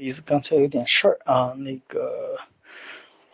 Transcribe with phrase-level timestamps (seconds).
[0.00, 2.38] 意思刚才有点事儿啊，那个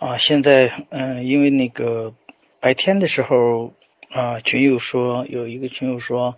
[0.01, 2.13] 啊，现在嗯，因为那个
[2.59, 3.73] 白天的时候
[4.11, 6.37] 啊，群友说有一个群友说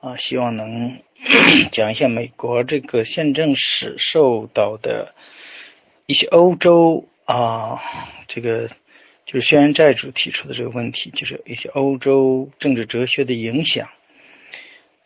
[0.00, 1.00] 啊，希望能
[1.72, 5.12] 讲一下美国这个宪政史受到的
[6.06, 7.80] 一些欧洲啊，
[8.28, 8.68] 这个
[9.26, 13.88] 就是轩辕寨主提出的这个问题，就是一些欧洲政治哲学的影响。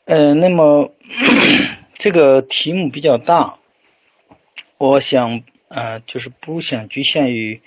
[0.04, 0.92] 嗯，那么
[1.96, 3.56] 这个题目比较大。
[4.84, 7.60] 我想，呃，就是不想局限于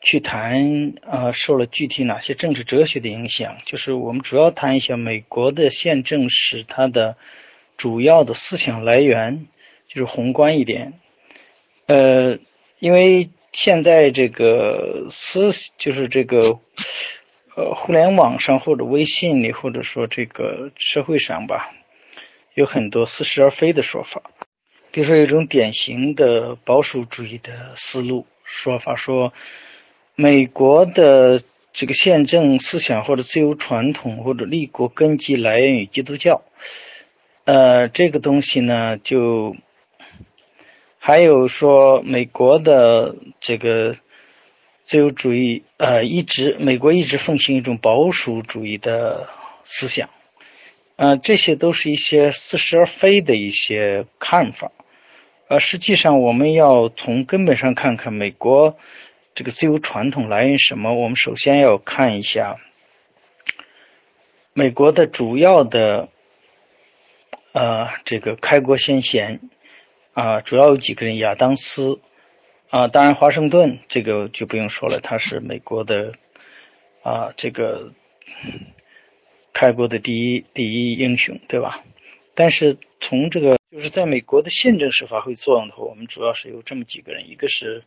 [0.00, 3.58] 去谈，呃，受了具体哪些政治哲学的影响。
[3.66, 7.18] 就是我们主要谈一下美国的宪政史，它的
[7.76, 9.48] 主要的思想来源，
[9.86, 10.94] 就是宏观一点。
[11.88, 12.38] 呃，
[12.78, 16.58] 因为现在这个思，就是这个，
[17.54, 21.70] 呃，互联网上或者微信里，或者说这个社会上吧，
[22.54, 24.22] 有很多似是而非的说法。
[24.96, 29.34] 比如说，一种典型的保守主义的思路说法，说
[30.14, 31.42] 美国的
[31.74, 36.40] 这个宪政思想或者自由传统或者立国根基来源于基督教。
[37.44, 39.54] 呃，这个东西呢，就
[40.98, 43.96] 还有说美国的这个
[44.82, 49.28] 自由主义，呃，一直美国一直奉行一种保守主义的
[49.66, 50.08] 思想。
[50.96, 54.72] 呃，这些都是一些似是而非的一些看法。
[55.48, 58.76] 呃，实际上我们要从根本上看看美国
[59.34, 60.94] 这个自由传统来源什么。
[60.94, 62.58] 我们首先要看一下
[64.52, 66.08] 美国的主要的
[67.52, 69.40] 呃这个开国先贤
[70.14, 72.00] 啊，主要有几个人：亚当斯
[72.70, 76.14] 啊，当然华盛顿这个就不用说了，他是美国的
[77.04, 77.92] 啊这个
[79.52, 81.84] 开国的第一第一英雄，对吧？
[82.36, 87.82] 但是从这个就是在美国的宪政史发挥作用的话，我们主要是有这么几个人，一个是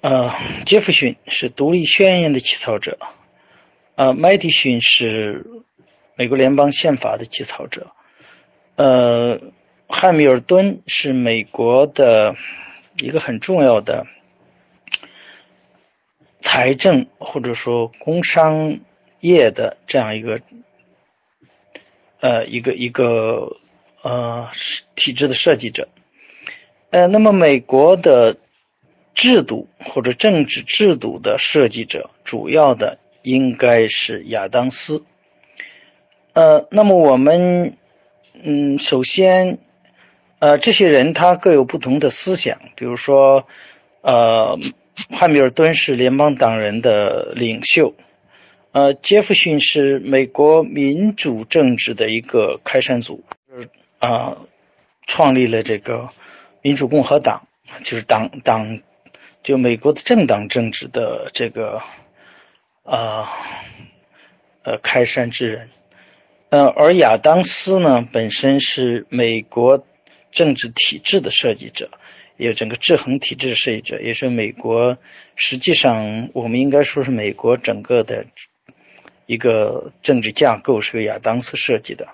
[0.00, 0.32] 呃
[0.64, 2.98] 杰弗逊是独立宣言的起草者，
[3.94, 5.44] 呃麦迪逊是
[6.16, 7.92] 美国联邦宪法的起草者，
[8.76, 9.38] 呃
[9.86, 12.34] 汉密尔顿是美国的
[12.96, 14.06] 一个很重要的
[16.40, 18.80] 财政或者说工商
[19.20, 20.40] 业的这样一个。
[22.24, 23.58] 呃，一个一个
[24.00, 24.48] 呃
[24.96, 25.88] 体制的设计者，
[26.88, 28.38] 呃，那么美国的
[29.14, 35.04] 制度或者政治制度的设计者，主要的应该是亚当斯。
[36.32, 37.76] 呃，那么我们
[38.42, 39.58] 嗯，首先
[40.38, 43.46] 呃，这些人他各有不同的思想，比如说
[44.00, 44.58] 呃，
[45.10, 47.92] 汉密尔顿是联邦党人的领袖。
[48.74, 53.22] 呃，杰弗逊是美国民主政治的一个开山祖，
[54.00, 54.38] 啊，
[55.06, 56.08] 创立了这个
[56.60, 57.46] 民主共和党，
[57.84, 58.80] 就是党党，
[59.44, 61.82] 就美国的政党政治的这个
[62.82, 63.30] 啊
[64.64, 65.70] 呃开山之人。
[66.48, 69.86] 呃，而亚当斯呢，本身是美国
[70.32, 71.90] 政治体制的设计者，
[72.36, 74.98] 也整个制衡体制的设计者，也是美国
[75.36, 78.26] 实际上我们应该说是美国整个的。
[79.26, 82.08] 一个政治架构是由亚当斯设计的，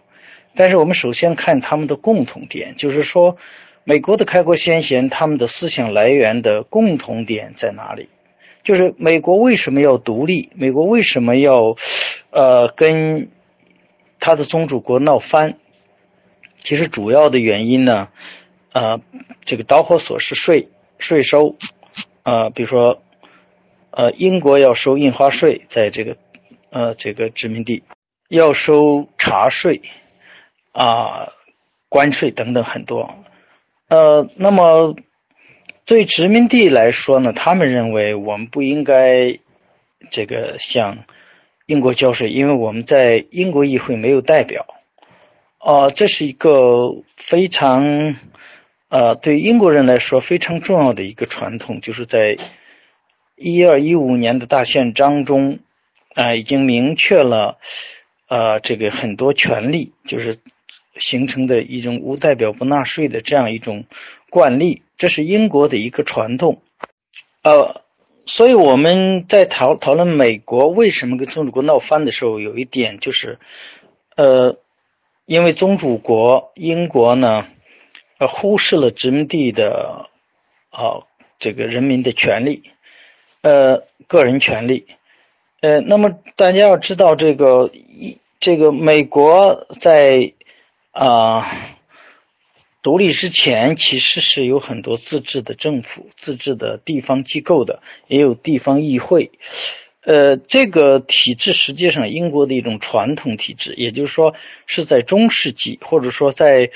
[0.54, 3.36] 但是我们首先看他们的共同点，就是说
[3.82, 8.08] 美国的开国先贤他们的思想来源的共同点在哪里？
[8.62, 10.50] 就是美国为什么要独立？
[10.54, 11.76] 美国为什么要
[12.30, 13.28] 呃跟
[14.20, 15.56] 他的宗主国闹翻？
[16.62, 18.08] 其实主要的原因呢，
[18.72, 19.00] 呃，
[19.44, 21.56] 这个导火索是税税收，
[22.22, 23.02] 呃，比如说
[23.90, 26.16] 呃英国要收印花税，在这个。
[26.70, 27.82] 呃，这个殖民地
[28.28, 29.82] 要收茶税
[30.72, 31.32] 啊、
[31.88, 33.16] 关税等等很多。
[33.88, 34.94] 呃，那么
[35.84, 39.40] 对殖民地来说呢，他们认为我们不应该
[40.12, 40.98] 这个向
[41.66, 44.64] 英国交税，因为我们在英国议会没有代表。
[45.58, 48.14] 啊，这是一个非常
[48.88, 52.36] 呃对英国人来说非常重要的一个传统，就是在
[53.34, 55.58] 一二一五年的大宪章中。
[56.14, 57.58] 啊，已经明确了，
[58.28, 60.38] 呃，这个很多权利就是
[60.98, 63.84] 形成的一种无代表不纳税的这样一种
[64.28, 66.62] 惯例，这是英国的一个传统。
[67.42, 67.82] 呃，
[68.26, 73.38] 所以我们在讨讨论美国为什么跟宗主国闹翻的时候，有一点就是，
[74.16, 74.58] 呃，
[75.26, 77.46] 因为宗主国英国呢，
[78.18, 80.10] 呃，忽视了殖民地的
[80.70, 81.06] 啊
[81.38, 82.64] 这个人民的权利，
[83.42, 84.86] 呃，个人权利。
[85.60, 90.32] 呃，那么大家要知道，这个一这个美国在
[90.90, 91.76] 啊
[92.82, 99.32] 独立之前，其实是有很多自治的政府、自治的地方机构的，也有地方议会。
[100.02, 104.34] 呃，这个体制实际上英国的一种传统体制，也就是说
[104.66, 106.70] 是在中世纪或者说在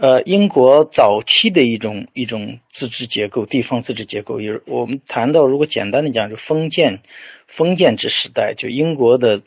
[0.00, 4.40] 呃英国早期的一种一种自治结构、地方自治结构。
[4.40, 7.02] 有我们谈到，如果简单的讲，就封建
[7.46, 9.42] 封建制时代，就英国的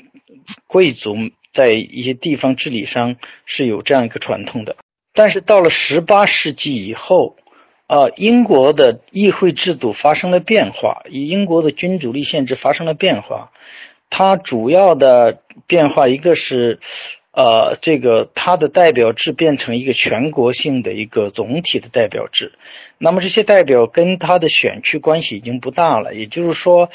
[0.67, 1.15] 贵族
[1.51, 3.15] 在一些地方治理上
[3.45, 4.75] 是有这样一个传统的。
[5.13, 7.35] 但是到了十八世纪以后。
[7.85, 13.51] 啊，英国的议会制度发生了变化，以英国的君主立宪制发生了变化。
[14.09, 16.79] 它主要的变化一个是，
[17.33, 22.53] 呃，这个它的代表制变成一个全国性的一个总体的代表制。
[22.97, 26.89] 那么这些代表跟他的选区关系已经不大了，也就是说，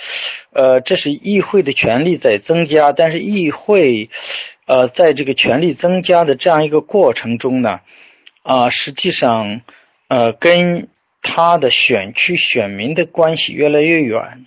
[0.52, 4.08] 呃，这是议会的权力在增加，但是议会，
[4.67, 7.81] 呃，在这个权力增加的这样一个过程中呢，
[8.43, 9.61] 啊，实际上。
[10.11, 10.88] 呃，跟
[11.20, 14.46] 他的选区选民的关系越来越远，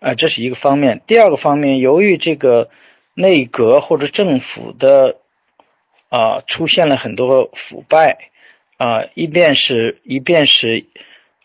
[0.00, 1.02] 啊，这是一个方面。
[1.06, 2.70] 第二个方面，由于这个
[3.12, 5.16] 内阁或者政府的
[6.14, 8.30] 啊出现了很多腐败，
[8.76, 10.86] 啊，一边是一边是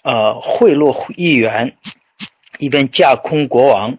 [0.03, 1.75] 啊贿赂议员，
[2.59, 3.97] 一边架空国王。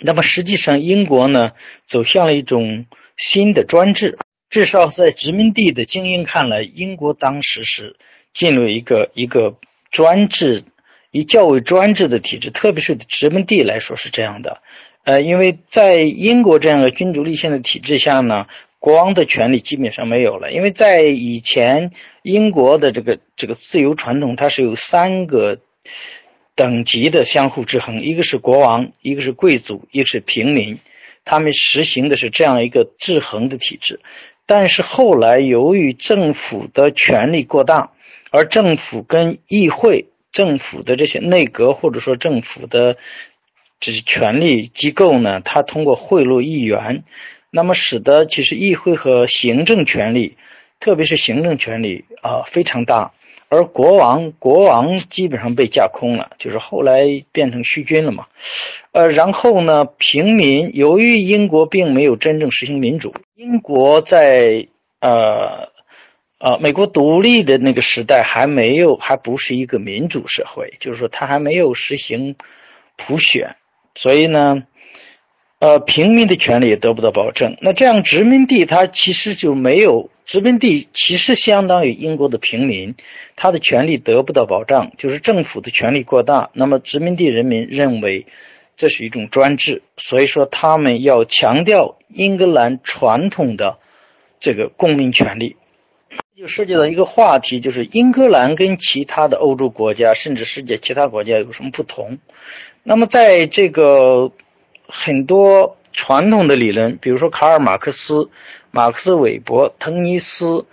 [0.00, 1.52] 那么实际上，英国呢
[1.86, 2.86] 走向了一种
[3.16, 4.18] 新的专制，
[4.50, 7.96] 至少在殖民地的精英看来，英国当时是。
[8.36, 9.58] 进入一个一个
[9.92, 10.64] 专制，
[11.12, 14.60] 以较为专制的体制，特别是殖民地来说是这样的。
[15.04, 18.48] 呃，因为在英国这样的君主立宪的体制下呢，
[18.84, 20.52] 国王的权利基本上没有了。
[20.52, 21.90] 因为在以前
[22.20, 25.58] 英国的这个这个自由传统，它是有三个
[26.54, 30.80] 等级的相互制衡，一个是国王，一个是贵族，一个是平民，
[31.24, 34.00] 他们实行的是这样一个制衡的体制。
[34.44, 37.92] 但是后来由于政府的权力过大，
[38.30, 42.98] 而政府跟议会、政府的这些内阁或者说政府的
[43.80, 47.04] 这些权力机构呢，它通过贿赂议员，
[47.54, 50.36] 那么使得其实议会和行政权力，
[50.80, 53.12] 特别是行政权力啊非常大，
[53.48, 58.26] 而国王国王基本上被架空了，就是后来变成虚君了嘛。
[58.92, 64.66] 呃，然后呢，平民由于英国并没有真正实行民主，英国在
[65.00, 65.72] 呃。
[66.36, 72.36] 呃，美国独立的那个时代还没有，还不是一个民主社会，就是说它还没有实行
[72.98, 73.56] 普选，
[73.94, 74.64] 所以呢，
[75.64, 77.56] 呃，平民的权利也得不到保证。
[77.62, 82.94] 那这样殖民地它其实就没有，殖民地其实相当于英国的平民，
[83.34, 86.50] 他的权利得不到保障，就是政府的权力过大。
[86.52, 88.26] 那么殖民地人民认为
[88.76, 93.78] 这是一种专制，所以说他们要强调英格兰传统的
[94.40, 95.56] 这个公民权利。
[96.36, 102.18] 就涉及到一个话题，就是英格兰跟其他的欧洲国家，甚至世界其他国家有什么不同？
[102.82, 104.30] 那么，在这个
[104.88, 108.30] 很多传统的理论，比如说卡尔马克思、
[108.70, 110.66] 马克思韦伯、滕尼斯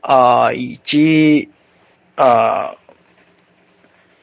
[0.00, 1.48] 啊，以及
[2.14, 2.76] 啊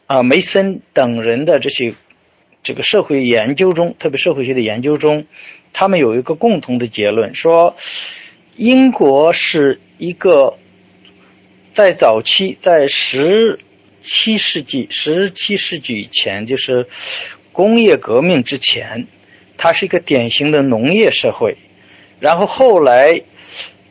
[0.06, 1.96] 啊梅森等人的这些
[2.64, 5.26] 这个社会研究中，特别社会学的研究中，
[5.74, 7.76] 他们有一个共同的结论，说
[8.56, 10.58] 英国是一个。
[11.70, 13.60] 在早期，在十
[14.02, 16.88] 七世纪、十七世纪以前，就是
[17.52, 19.06] 工业革命之前，
[19.58, 21.58] 它是一个典型的农业社会。
[22.20, 23.24] 然后后来，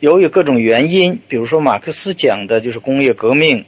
[0.00, 3.64] 由于各种原因，比如说马克思讲的就是工业革命，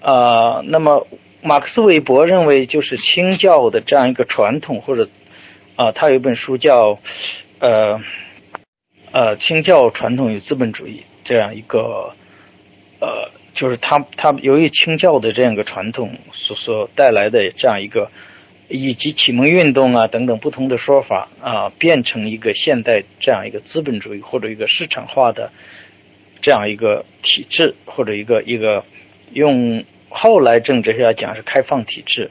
[0.00, 1.06] 啊，那么
[1.42, 5.08] 马克思韦伯认为就是清教的这样一个传统，或者
[5.76, 6.98] 啊，他有一本书叫
[7.60, 8.00] 呃
[9.12, 12.14] 呃清教传统与资本主义这样一个
[13.00, 13.30] 呃。
[13.56, 18.10] 就是他，他由于清教的这样一个传统所所带来的这样一个，
[18.68, 25.52] 以及启蒙运动啊等等不同的说法啊，变成一个现代这样一个资本主义或者一个市场化的
[26.40, 28.84] 这样一个体制，或者一个一个
[29.32, 32.30] 用后来政治学讲是开放体制，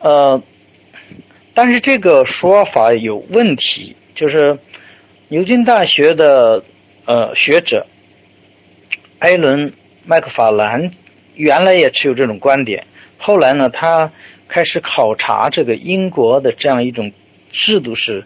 [0.00, 0.42] 呃，
[1.54, 4.58] 但是这个说法有问题，就是
[5.28, 6.64] 牛津大学的
[7.04, 7.86] 呃学者
[9.18, 9.72] 艾伦。
[10.04, 10.90] 麦克法兰
[11.34, 12.86] 原来也持有这种观点，
[13.18, 14.10] 后来呢，他
[14.48, 17.12] 开始考察这个英国的这样一种
[17.50, 18.24] 制度是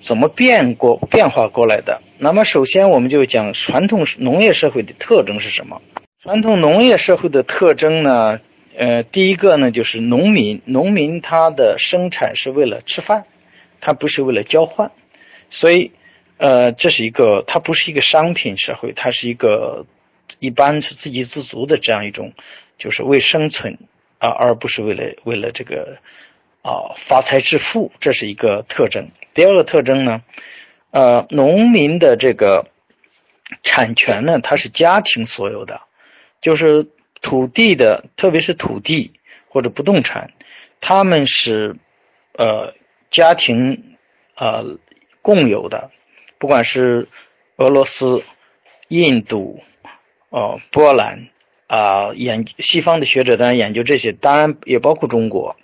[0.00, 2.02] 怎么变过、变化过来的。
[2.18, 5.82] 那么，首先我们就讲传统农业社会的特征是什么？
[6.22, 8.40] 传统农业社会的特征呢？
[8.76, 13.26] 呃，第一个呢，就是农民，农民他的生产是为了吃饭，
[13.80, 14.90] 他不是为了交换，
[15.50, 15.92] 所以，
[16.38, 19.86] 呃，这是一个，它不是一个商品社会，它是一个。
[20.38, 22.34] 一般是自给自足的这样一种，
[22.78, 23.78] 就是为生存
[24.20, 25.98] 啊，而不是为了为了这个
[26.62, 29.10] 啊发财致富，这是一个特征。
[29.34, 30.22] 第二个特征呢，
[30.92, 32.68] 呃，农民的这个
[33.64, 35.80] 产权呢，它是家庭所有的，
[36.40, 36.86] 就是
[37.20, 39.14] 土地的，特别是土地
[39.48, 40.32] 或者不动产，
[40.80, 41.74] 他们是
[42.34, 42.74] 呃
[43.10, 43.96] 家庭
[44.36, 44.78] 呃
[45.20, 45.90] 共有的，
[46.38, 47.08] 不管是
[47.56, 48.22] 俄罗斯。
[48.92, 49.62] 印度、
[50.30, 51.28] 哦，波兰
[51.70, 55.54] 啊，研西方的学者当然研究这些，当然也包括中国。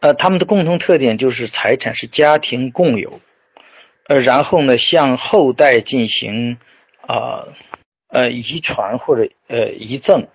[0.00, 3.20] 呃，他们的共同特点就是财产是家庭共有，
[4.06, 6.58] 呃，然后呢，向后代进行
[7.06, 7.48] 啊
[8.08, 10.28] 呃遗传或者呃遗赠。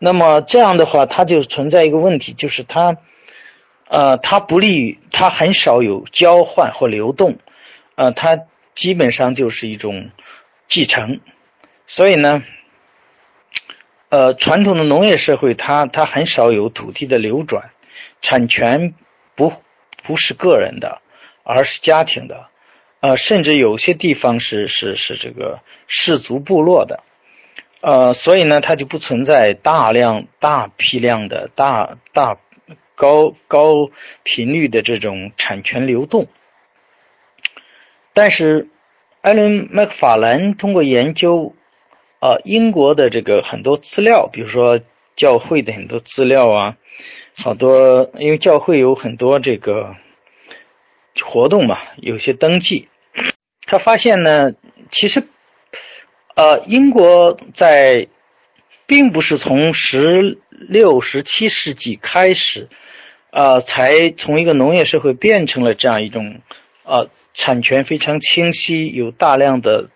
[0.00, 2.96] 那么这样的话，它就存在一个问题，就是它
[3.88, 7.38] 呃它不利于它很少有交换或流动，
[7.94, 8.40] 呃，它
[8.74, 10.10] 基本上就是一种。
[10.72, 11.18] 继承，
[11.88, 12.44] 所以呢，
[14.10, 17.70] 呃，传统的农业社会，它它很少有土地的流转，
[18.20, 18.94] 产权
[19.34, 19.52] 不
[20.02, 21.00] 不是个人的，
[21.42, 22.48] 而是家庭的，
[23.00, 27.04] 呃，甚至有些地方是是是这个氏族部落的，
[27.80, 32.36] 呃，所以呢，它就不存在大量大批量的大大
[32.94, 33.90] 高高
[34.24, 36.26] 频率的这种产权流动，
[38.12, 38.68] 但是。
[39.22, 41.54] 艾伦·麦克法兰通过研究，
[42.20, 44.80] 啊，英国的这个很多资料，比如说
[45.16, 46.76] 教会的很多资料啊，
[47.36, 49.96] 好多，因为教会有很多这个
[51.24, 52.88] 活动嘛，有些登记，
[53.66, 54.52] 他发现呢，
[54.92, 55.24] 其实，
[56.36, 58.06] 呃，英国在
[58.86, 62.68] 并不是从十六、十七世纪开始，
[63.32, 66.40] 呃，才从一个农业社会变成了这样一种，
[66.84, 67.10] 呃。
[67.32, 69.88] 产权非常清晰，有大量的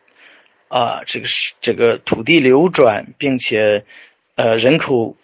[0.74, 3.84] 啊，这个是这个土地流转，并且
[4.34, 5.16] 呃人口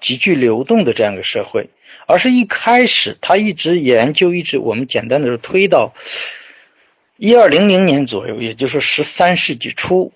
[0.00, 1.70] 急剧流动的这样一个社会，
[2.06, 5.94] 而是一开始他一直研究，一直我们简单的说推到
[7.16, 10.12] 一二零零年左右，也就是十三世纪初，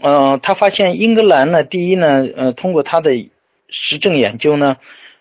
[0.00, 3.28] 嗯，他发现英格兰呢，第一呢，呃，通过他的
[3.68, 4.78] 实证研究呢，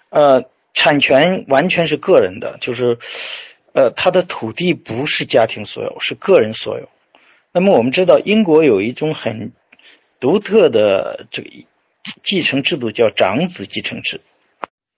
[0.08, 2.98] 呃，产权完全是个人的，就是。
[3.78, 6.88] 呃，他的土地不是家庭所有，是个人所有。
[7.56, 9.54] 那么我们知道，英国有一种很
[10.20, 11.50] 独特的这个
[12.22, 14.20] 继承制度，叫长子继承制。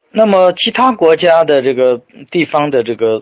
[0.09, 3.21] 那么其他国家的这个地方的这个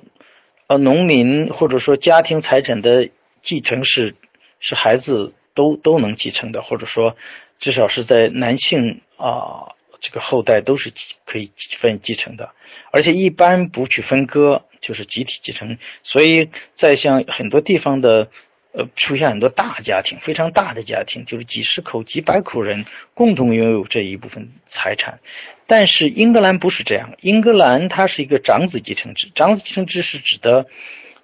[0.67, 3.09] 呃农民或者说家庭财产的
[3.43, 4.15] 继承是
[4.61, 7.17] 是孩子都都能继承的，或者说
[7.59, 10.93] 至少是在男性啊这个后代都是
[11.25, 12.51] 可以分继承的，
[12.89, 14.63] 而且一般不去分割。
[14.81, 18.29] 就是集体继承，所以在像很多地方的，
[18.77, 25.19] 呃，出现很多大家庭，非常大的家庭，就是几十口、几百口人共同拥有这一部分财产。
[25.65, 29.31] 但是英格兰不是这样，英格兰它是一个长子继承制。
[29.33, 30.65] 长子继承制是指的，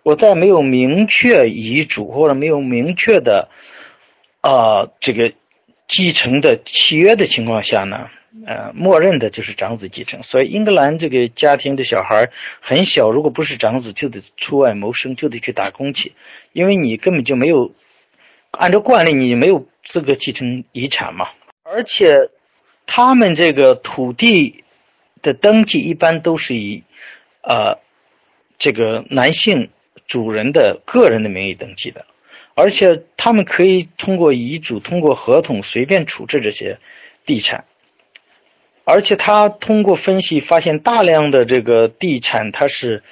[0.02, 3.50] 我在没有明确遗嘱或者没有明确的，
[4.40, 5.34] 啊，这个
[5.90, 8.10] 继承的契约的情况下呢。
[8.48, 16.14] 呃，默认的就是长子继承，所以英格兰这个家庭的小孩很小，如果不是长子，就得出外谋生，就得去打工去，
[16.54, 17.74] 因为你根本就没有
[18.52, 21.28] 按照惯例，你没有资格继承遗产嘛。
[21.64, 22.30] 而且
[22.86, 24.64] 他们这个土地
[25.22, 26.84] 的登记一般都是以
[27.42, 27.80] 呃
[28.58, 29.70] 这个男性
[30.08, 32.06] 主人的个人的名义登记的，
[32.56, 36.80] 而且他们可以通过遗嘱、通过合同随便处置这些
[37.26, 37.66] 地产。
[38.84, 43.04] 而且他通过分析发现，大量的这个地产它是，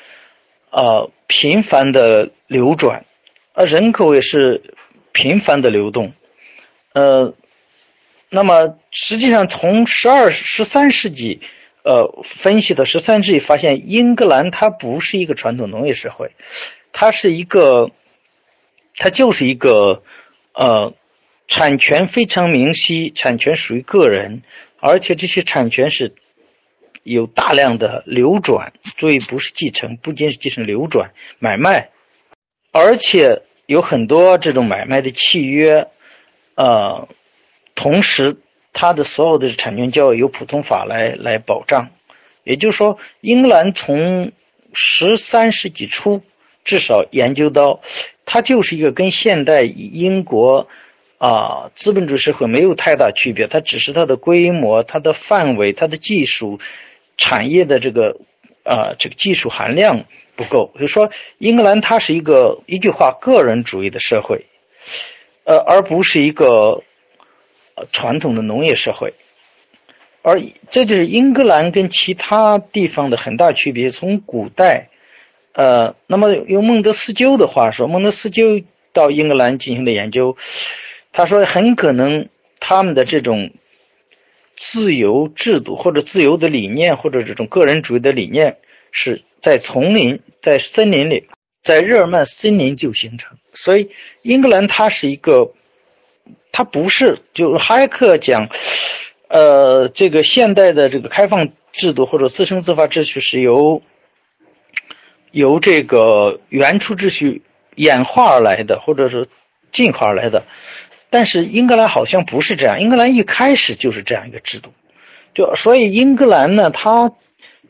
[0.72, 3.06] 呃，频繁的流转，
[3.54, 4.74] 呃，人口也是
[5.12, 6.14] 频繁的流动，
[6.94, 7.36] 呃，
[8.30, 11.40] 那么实际上从十二十三世纪，
[11.84, 16.32] 呃，分析的十三世纪发现，英格兰它不是一个传统农业社会，
[16.92, 17.92] 它是一个，
[18.96, 20.02] 它就是一个，
[20.54, 20.94] 呃，
[21.48, 24.42] 产权非常明晰，产权属于个人。
[24.80, 26.14] 而且这些产权是
[27.04, 31.90] 有大量的流转，所以不是继承，不仅是继承流转买卖，
[32.72, 35.88] 而且有很多这种买卖的契约，
[36.56, 37.08] 呃，
[37.76, 38.38] 同时
[38.74, 41.90] 它的所有的产权交易由普通法来来保障。
[42.44, 44.32] 也就是说，英格兰从
[44.74, 46.24] 十三世纪初
[46.64, 47.82] 至少研究到，
[48.26, 50.68] 它就是一个跟现代英国。
[51.20, 56.60] 啊，资本主义社会没有太大区别，它只是它的规模、它的范围、它的技术
[57.18, 58.22] 产业的这个
[58.64, 60.72] 啊，这个技术含量不够。
[60.80, 64.46] 就说英格兰它是一个一句话个人主义的社会，
[65.44, 66.84] 呃，而不是一个
[67.92, 69.14] 传统的农业社会，
[70.22, 73.90] 而这就是英格兰跟其他地方的很大区别。
[73.90, 74.88] 从古代，
[75.52, 80.38] 呃，那么用孟德斯鸠的话说，孟德斯鸠到英格兰进行的研究，
[81.20, 82.30] 他说很可能
[82.62, 83.52] 他们的这种
[84.56, 88.56] 自由制度或者自由的理念或者这种个人主义的理念
[88.94, 91.28] 是在丛林、在森林里。
[91.62, 93.90] 在日耳曼森林就形成，所以
[94.22, 95.52] 英格兰它是一个，
[96.54, 98.48] 它不是就哈耶克讲，
[99.28, 103.84] 呃，这个现代的这个开放制度或者自生自发秩序是由
[105.32, 107.42] 由这个原初秩序
[107.76, 109.28] 演化而来的，或者是
[109.74, 110.46] 进化而来的，
[111.10, 114.72] 但是英格兰好像不是这样，英格兰一开始就是这样一个制度，
[115.34, 117.12] 就所以英格兰呢，它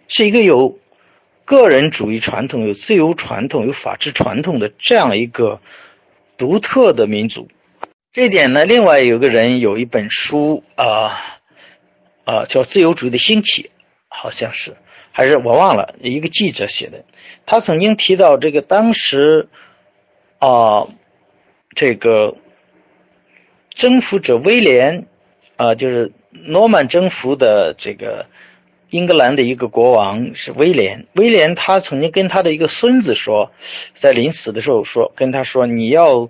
[0.08, 0.78] 是一个有。
[1.46, 5.62] 个人主义传统有自由传统有法治传统的这样一个
[6.38, 7.48] 独特的民族，
[8.14, 11.40] 这一点呢，另外有个人有一本书啊
[12.24, 13.64] 啊叫《自由主义的兴起》，
[14.10, 14.78] 好像是。
[15.12, 17.04] 还是我忘了一个记者写的，
[17.48, 19.50] 他曾经提到这个当时
[20.38, 20.88] 啊
[21.74, 22.36] 这个
[23.80, 25.08] 征服者威廉
[25.56, 28.28] 啊就是诺曼征服的这个。
[28.92, 33.52] 英格兰的一个国王是威廉，威廉他曾经跟他的一个孙子说，
[33.94, 36.28] 在临死的时候说，跟他说你要，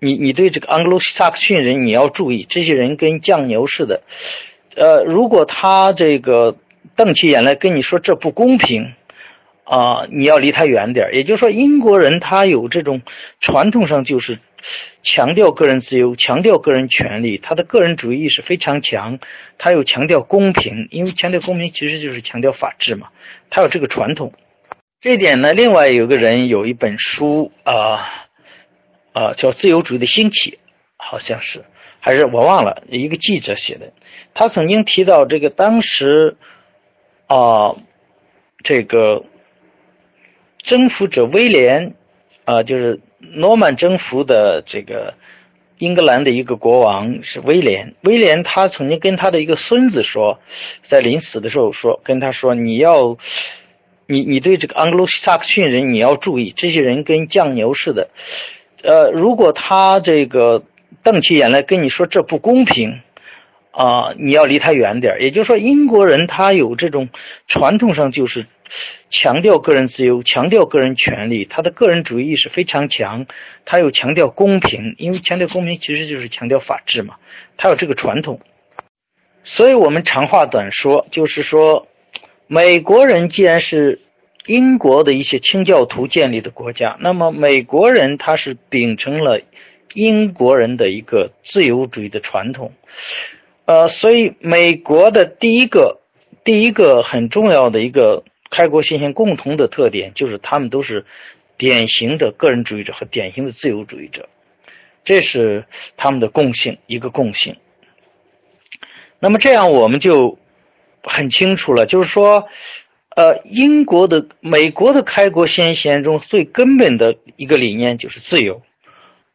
[0.00, 4.02] 你你对这个盎格鲁撒克逊人你要注意，这些人跟犟牛似的，
[4.74, 6.56] 呃，如果他这个
[6.96, 8.94] 瞪起眼来跟你说这不公平。
[9.62, 13.02] 啊，你要离他远点也就是说，英国人他有这种
[13.38, 14.40] 传统上就是
[15.02, 19.18] 强调个人自由、强调个人权利，他的个人主义意识非常强。
[19.58, 23.08] 他又强调公平，因为强调公平其实就是强调法治嘛。
[23.50, 24.32] 他有这个传统。
[25.00, 28.28] 这一点呢，另外有个人有一本书啊
[29.12, 30.50] 啊叫《自由主义的兴起》，
[30.96, 31.64] 好像是
[32.00, 33.92] 还是我忘了一个记者写的。
[34.34, 36.36] 他曾经提到这个当时
[37.26, 37.76] 啊
[38.62, 39.24] 这个。
[40.62, 41.94] 征服者威廉，
[42.44, 45.14] 啊，就是诺曼征服的这个
[45.78, 47.94] 英格兰的一个国王是威廉。
[48.02, 50.40] 威廉他曾经跟他的一个孙子说，
[50.82, 53.16] 在临死的时候说，跟他说你要，
[54.06, 58.08] 你你对这个盎格鲁撒克逊人你要注意，这些人跟犟牛似的，
[58.82, 60.62] 呃，如果他这个
[61.02, 63.00] 瞪起眼来跟你说这不公平。
[63.72, 67.08] 啊，你要离他远点也就是说，英国人他有这种
[67.46, 68.46] 传统上就是
[69.10, 73.26] 强调个人自由、强调个人权利，他的个人主义意识非常强。
[73.64, 77.16] 他又强调公平，因为强调公平其实就是强调法治嘛。
[77.56, 78.40] 他有这个传统，
[79.44, 81.88] 所以我们长话短说，就是说，
[82.46, 84.00] 美国人既然是
[84.46, 89.40] 英国的一些清教徒建立的国家，那么美国人他是秉承了
[89.94, 92.72] 英国人的一个自由主义的传统。
[93.66, 96.00] 呃，所以美国的第一个、
[96.42, 101.06] 第一个很重要的一个开国先贤共同的特点，就是他们都是
[101.56, 104.28] 典型的个人主义者和典型的自由主义者，
[105.04, 105.64] 这是
[105.96, 107.56] 他们的共性，一个共性。
[109.18, 110.38] 那么这样我们就
[111.02, 112.48] 很清楚了，就是说，
[113.16, 118.62] 呃，英国的、美国的开国先贤中最根本的一个理念就是自由，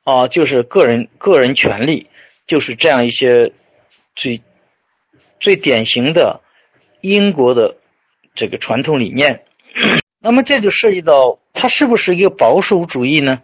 [0.04, 2.08] 啊，就是个人个人权利，
[2.46, 3.52] 就是这样一些。
[4.18, 4.42] 最
[5.42, 6.40] 最典型的
[7.02, 7.76] 英国的
[8.36, 9.44] 这个传统理念，
[10.20, 13.42] 那么这就涉及到它是不是一个保守主义呢？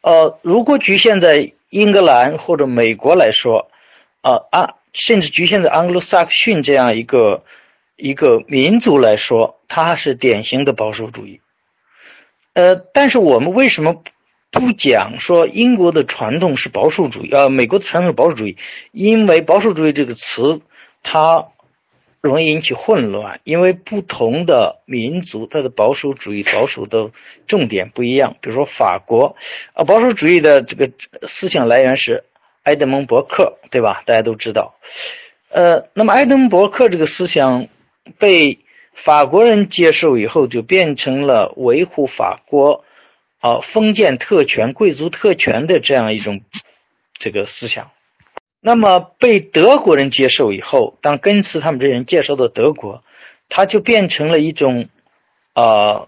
[0.00, 3.70] 呃，如果局限在英格兰或者美国来说，
[4.20, 7.44] 啊啊，甚至局限在盎格鲁撒克逊这样一个
[7.96, 11.40] 一个民族来说，它是典型的保守主义。
[12.54, 14.02] 呃，但是我们为什么？
[14.54, 18.58] 不讲说英国的传统是保守主义，呃，美国的传统是保守主义，
[18.90, 20.60] 因为保守主义这个词
[21.02, 21.46] 它
[22.22, 27.10] 容易引起混乱，因为不同的民族它的保守主义保守的
[27.46, 28.36] 重点不一样。
[28.40, 29.36] 比如说法国，
[29.74, 30.90] 啊，保守主义的这个
[31.28, 32.24] 思想来源是
[32.62, 34.02] 埃德蒙·伯克，对吧？
[34.06, 34.76] 大家都知道。
[35.50, 37.68] 呃，那么埃德蒙·伯克这个思想
[38.18, 38.60] 被
[38.94, 42.84] 法国人接受以后，就变成了维护法国。
[43.40, 46.42] 啊，封建特权、贵族特权的这样一种
[47.14, 47.90] 这个思想，
[48.64, 53.02] 那么被德国人接受以后，当根茨他们这些人介绍到德国，
[53.48, 54.88] 他就变成了一种
[55.52, 56.06] 啊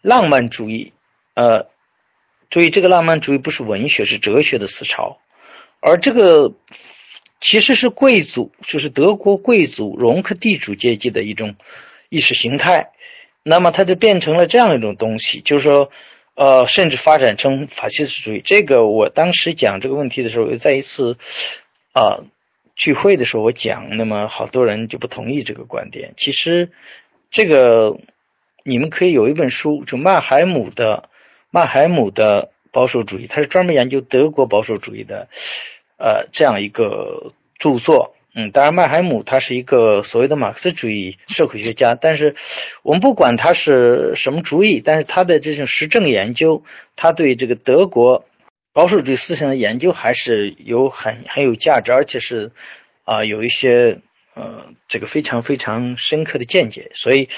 [0.00, 0.94] 浪漫主义。
[1.34, 1.66] 呃，
[2.48, 5.18] 注意，这个浪漫主义不是文学，是哲学的思潮，
[5.80, 6.54] 而这个
[7.38, 11.56] 其实是贵族，就是德国贵族、容克地主阶级的一种
[12.08, 12.92] 意识形态。
[13.42, 15.90] 那么它就变成了这样一种东西，就是说，
[16.34, 18.40] 呃，甚至发展成法西斯主义。
[18.40, 21.16] 这个我当时讲这个问题的时候，又再一次
[21.92, 22.24] 啊
[22.74, 26.14] 聚会的时候我讲，那么好多人就不同意这个观点。
[26.16, 26.70] 其实
[27.30, 27.98] 这个
[28.64, 31.08] 你们可以有一本书，就曼海姆的
[31.50, 35.28] 曼海姆的保守主义，他是专门研究德国保守主义的，
[35.98, 38.16] 呃，这样一个著作。
[38.34, 42.34] 嗯，当然，麦海姆他是一个所谓的马克思主义社会学家，但是
[42.82, 46.64] 我们不管他是什么主义，但是他的这种实证研究，
[46.96, 48.24] 他对这个德国
[48.72, 52.50] 保守主义思想的研究还是有很很有价值，而且是
[53.04, 53.98] 啊有一些
[54.34, 57.28] 呃这个非常非常深刻的见解，所以。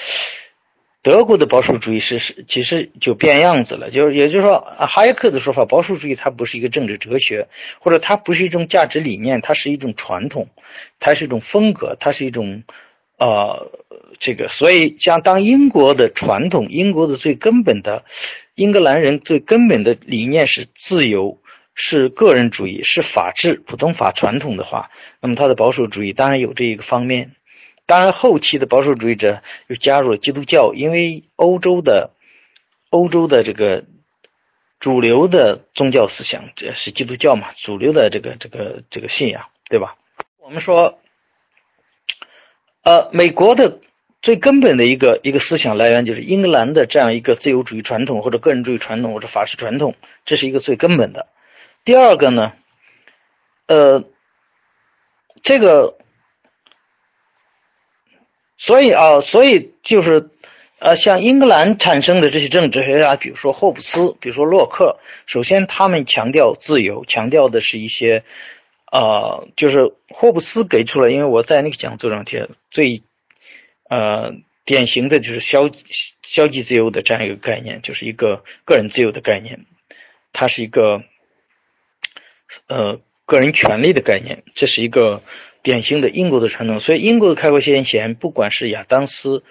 [1.07, 7.47] 德国的保守主义是是其实就变样子了，就是也就是说，哈耶克的说法，保守主义它不是一个政治哲学，
[7.79, 10.49] 或者它不是一种价值理念，它是一种传统，
[10.99, 12.63] 它是一种风格，它是一种
[13.17, 13.71] 呃
[14.19, 18.03] 这个，所以像当英国的传统，英国的最根本的
[18.55, 21.39] 英格兰人最根本的理念是自由，
[21.73, 24.89] 是个人主义，是法治、普通法传统的话，
[25.21, 27.31] 那么他的保守主义当然有这一个方面。
[27.87, 32.11] 当然，后期的保守主义者又加入了基督教，因为欧洲的
[32.89, 33.85] 欧洲的这个
[34.81, 39.95] 主流的宗教思想这是基督教嘛，主流的这个这个这个信仰，对吧？
[40.39, 40.99] 我们说，
[42.83, 43.79] 呃，美国的
[44.21, 49.95] 最根本的一个一个思想来源就是英格兰的这样一个自由主义传统，或者个人主义传统，或者法治传统，
[50.25, 51.27] 这是一个最根本的。
[51.85, 52.51] 第二个呢，
[53.67, 54.03] 呃，
[55.41, 55.97] 这个。
[58.57, 60.31] 所以啊，所以就是，
[60.79, 68.23] 呃，像英格兰产生的这些政治学家，比如说霍布斯，比如说洛克，首先他们强调自由，强调的是一些，
[68.91, 73.03] 呃，就是霍布斯给出了，因为我在那个讲座上提最，
[73.89, 74.33] 呃，
[74.65, 75.69] 典型的就是消
[76.23, 79.67] 消极自由的这样一个概念，就是一个个人自由的概念，
[80.33, 81.03] 它是一个，
[82.67, 85.21] 呃，个人权利的概念，这是一个。
[85.67, 89.43] 典型的英国的传统，所以英国的开国先贤，不管是亚当斯、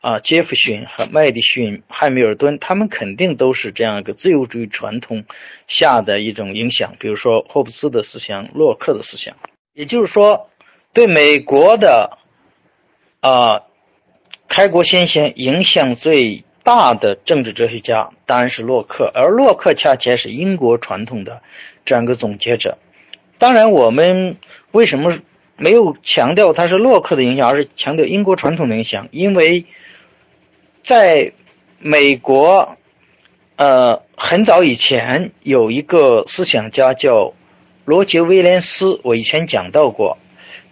[0.00, 5.22] 啊杰弗逊和麦迪逊、汉密尔顿，他们肯定都是这样一个自由主义传统
[5.68, 6.96] 下的一种影响。
[6.98, 9.36] 比如说霍布斯的思想、洛克的思想，
[9.72, 10.50] 也就是说，
[10.92, 12.18] 对美国的
[13.20, 13.62] 啊
[14.48, 21.42] 开国先贤影响最大的政治哲学家当然是洛克，而洛克恰恰是英国传统的
[21.84, 22.76] 这样一个总结者。
[23.38, 24.36] 当然，我们
[24.72, 25.16] 为什么？
[25.60, 29.08] 没有强调他是洛克的影响，而是强调英国传统的影响。
[29.10, 29.66] 因为
[30.82, 31.32] 在
[31.78, 32.78] 美国，
[33.56, 37.34] 呃，很早以前有一个思想家叫
[37.84, 40.16] 罗杰·威廉斯，我以前讲到过，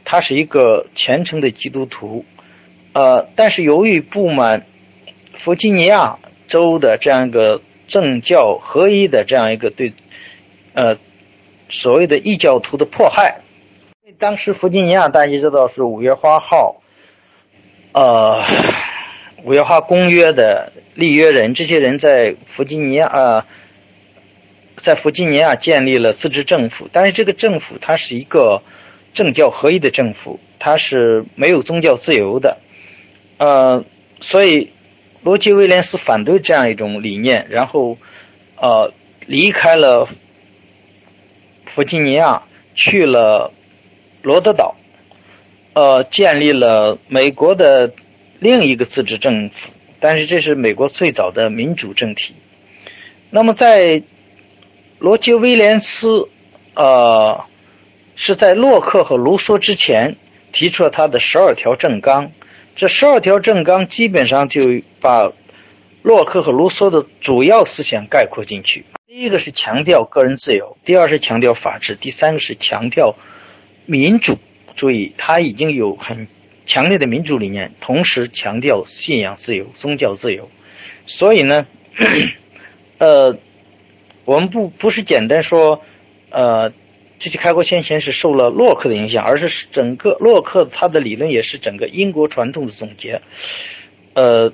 [0.06, 2.24] 他是一个虔诚的基督徒，
[2.94, 4.64] 呃，但是由于不满
[5.34, 9.92] 弗吉尼亚州的这样一个政教合一的这样一个对，
[10.72, 10.96] 呃，
[11.68, 13.42] 所谓的异教徒的迫害。
[14.18, 16.82] 当时弗吉尼亚大家知道是五月花号，
[17.92, 18.42] 呃，
[19.44, 23.46] 五月花公约的立约人，这些人在弗吉尼亚啊，
[24.76, 28.64] 在弗吉尼亚建立了自治政府，但是这个政府它是一个
[29.12, 32.58] 政教合一的政府，它是没有宗教自由的，
[33.36, 33.84] 呃，
[34.20, 34.72] 所以
[35.22, 37.96] 罗杰威廉斯反对这样一种理念，然后
[38.56, 38.92] 呃
[39.26, 40.08] 离开了
[41.66, 42.42] 弗吉尼亚，
[42.74, 43.52] 去了。
[44.22, 44.74] 罗德岛，
[45.74, 47.92] 呃，建立了美国的
[48.40, 52.34] 另一个自治政府，但是这是美国最早的民主政体。
[53.30, 54.02] 那么，在
[54.98, 56.28] 罗杰·威廉斯，
[56.74, 57.44] 呃，
[58.16, 60.16] 是在洛克和卢梭之前
[60.50, 62.32] 提出了他的十二条政纲。
[62.74, 64.62] 这十二条政纲基本上就
[65.00, 65.32] 把
[66.02, 68.84] 洛克和卢梭的主要思想概括进去。
[69.06, 73.14] 第一个是强调个人自由，第二是强调法治，第三个是强调。
[73.88, 74.36] 民主
[74.76, 76.28] 注意，他已经有很
[76.66, 80.50] 强烈的民主理念，同时强调信仰自由、宗教自由。
[81.06, 81.66] 所以呢，
[82.98, 83.38] 呃，
[84.26, 85.82] 我们不不是简单说，
[86.28, 86.74] 呃，
[87.18, 93.22] 这些开国先贤是受了洛克的影响，而是整个洛克他的理论也是整个英国传统的总结。
[94.12, 94.52] 呃，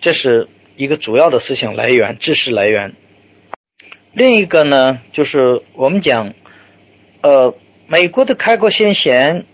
[0.00, 0.46] 这是
[0.76, 2.94] 一个主要的思想来源、知识来源。
[4.12, 6.34] 另一个呢，就是我们讲，
[7.22, 7.52] 呃。
[7.90, 9.46] 美国的开国先贤，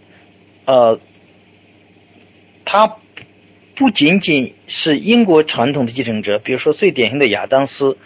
[0.64, 0.98] 呃，
[2.64, 2.96] 他
[3.76, 7.96] 不仅仅是英国传统的继承者，比如说最典型的亚当斯，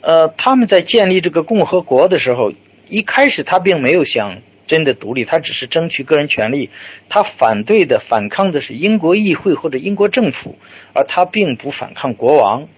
[0.00, 2.52] 呃，他们在建立这个共和国的时候，
[2.86, 6.70] 一开始他并没有想真的独立，他只是争取个人权利，
[7.08, 10.56] 他反对的、反抗的是英国议会或者英国政府，
[10.92, 12.68] 而他并不反抗国王。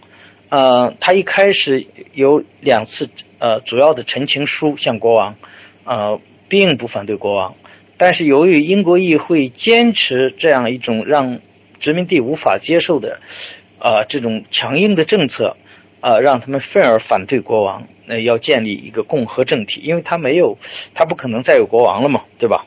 [0.49, 5.37] 呃，他一开始有两次呃主要的陈情书向国王，
[5.85, 6.19] 呃。
[6.49, 7.55] 并不反对国王，
[7.97, 11.41] 但是由于英国议会坚持这样一种让
[11.79, 13.21] 殖民地无法接受的，
[13.79, 15.57] 啊，这种强硬的政策，
[16.01, 20.59] 啊，让他们愤而反对国王，那要建立一个共和政体，因为他没有，
[20.95, 22.67] 他不可能再有国王了嘛，对吧？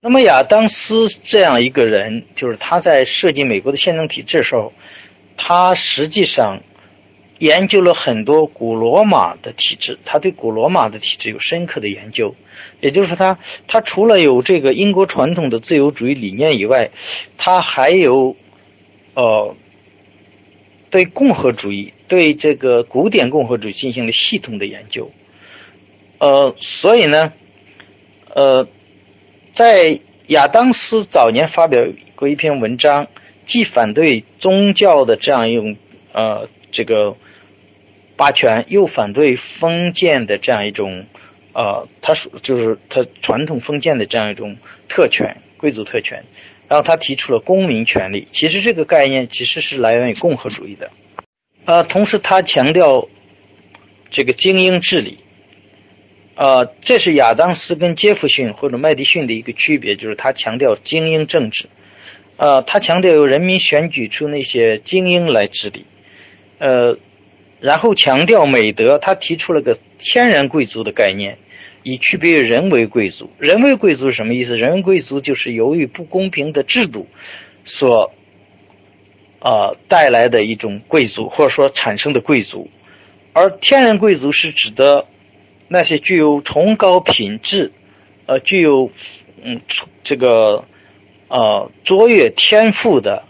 [0.00, 4.72] 那么亚当斯这样一个人，就是他在设计美国的宪政体制时候，
[5.36, 6.60] 他实际上。
[7.38, 12.34] 研究了很多古罗马的体制，他对古罗马的体制有深刻的研究。
[12.80, 16.90] 也就是说，他他除了有这个英国传统的自由主义理念以外，
[17.36, 18.36] 他还有
[19.12, 19.54] 呃
[20.88, 25.10] 对共和主义、对这个古典共和主义进行了系统的研究。
[26.18, 27.34] 呃，所以呢，
[28.34, 28.66] 呃，
[29.52, 33.08] 在亚当斯早年发表过一篇文章，
[33.44, 35.76] 既反对宗教的这样一种
[36.14, 37.14] 呃这个。
[38.16, 41.04] 霸权又反对封建的这样一种，
[41.52, 44.56] 呃，他说就是他传统封建的这样一种
[44.88, 46.24] 特权，贵族特权。
[46.68, 50.90] 然后他提出了公民权利，其实这个概念其实是来源于共和主义的。
[51.64, 53.08] 呃，同时他强调
[54.10, 55.18] 这个精英治理，
[56.34, 61.68] 呃，这是亚当斯跟杰弗逊或者麦迪逊的一个区别，就是他强调精英政治，
[62.36, 65.84] 呃，他强调由人民选举出那些精英来治理，
[66.58, 66.98] 呃。
[67.58, 71.38] 然后强调美德，他提出了个天然贵族的概念，
[71.82, 73.30] 以区别于人为贵族。
[73.38, 74.56] 人为贵族是什么意思？
[74.58, 77.08] 人为贵族就是由于不公平的制度
[77.64, 78.12] 所
[79.38, 82.70] 啊带来的一种贵族，或者说产生的贵族。
[83.32, 85.06] 而天然贵族是指的
[85.68, 87.72] 那些具有崇高品质、
[88.26, 88.90] 呃具有
[89.42, 89.62] 嗯
[90.02, 90.66] 这个
[91.28, 93.24] 呃卓越天赋的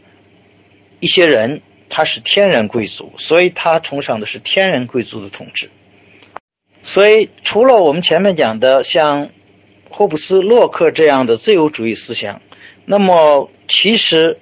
[0.99, 1.63] 一些人。
[1.97, 5.71] 他是天然贵族，所以他崇尚的是天然贵族的统治。
[6.83, 9.31] 所以，除了我们前面讲的像
[9.89, 12.43] 霍布斯、洛克这样的自由主义思想，
[12.85, 14.39] 那么其实，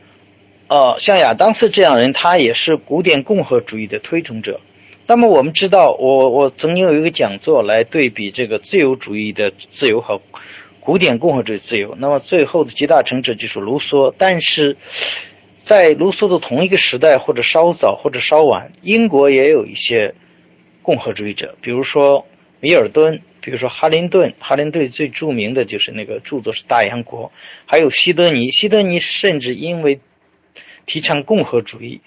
[0.66, 4.60] 呃，像亚当斯这样人，他也是古典共和主义的推崇者。
[5.06, 10.20] 那么我们知道，我我曾经有一个讲座来对比这个自由主义的自由和
[10.80, 11.94] 古典共和主义自由。
[12.00, 14.76] 那么最后的集大成者就是卢梭，但是。
[15.64, 20.14] 在卢梭的同一个时代，或者稍早，或者稍晚，英国也有一些
[20.82, 22.26] 共和主义者，比如说
[22.60, 24.34] 米尔顿，比如说哈林顿。
[24.38, 27.28] 哈林顿最著名的就是那个著作是《大洋国》，
[27.64, 28.50] 还有西德尼。
[28.50, 30.00] 西德尼甚至因为
[30.84, 32.02] 提倡共和主义，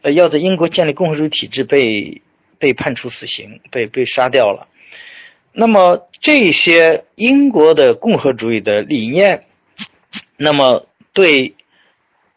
[0.00, 2.22] 呃，要在英国建立共和主义体制，被
[2.58, 4.66] 被判处死刑，被被杀掉了。
[5.52, 9.44] 那么这些英国的共和主义的理念，
[10.38, 11.54] 那么对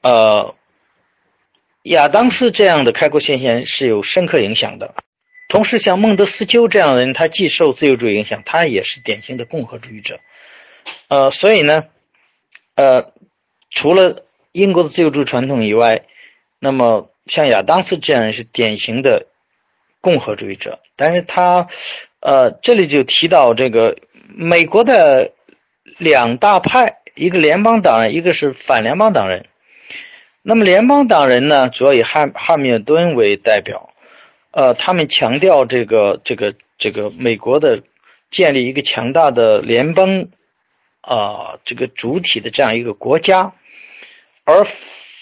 [0.01, 0.55] 呃。
[1.87, 4.93] 亚当斯这样的开国先贤是有深刻影响的，
[5.47, 10.19] 同时像孟德斯鸠这样的人，他既受自由主义影响，他也是典型的共和主义者。
[11.07, 11.85] 呃，所以呢，
[12.75, 13.13] 呃，
[13.69, 16.03] 除了英国的自由主义传统以外，
[16.59, 19.27] 那么像亚当斯这样是典型的
[20.01, 20.79] 共和主义者。
[20.95, 21.67] 但是他，
[22.19, 23.97] 呃，这里就提到这个
[24.27, 25.31] 美国的
[25.97, 29.45] 两大派，一个联邦党人，一个是反联邦党人。
[30.49, 33.89] 那么联邦党人呢，主要以汉汉密尔顿为代表，
[34.51, 37.83] 呃，他们强调这个这个这个美国的
[38.31, 40.27] 建立一个强大的联邦
[41.01, 43.55] 啊这个主体的这样一个国家，
[44.45, 44.65] 而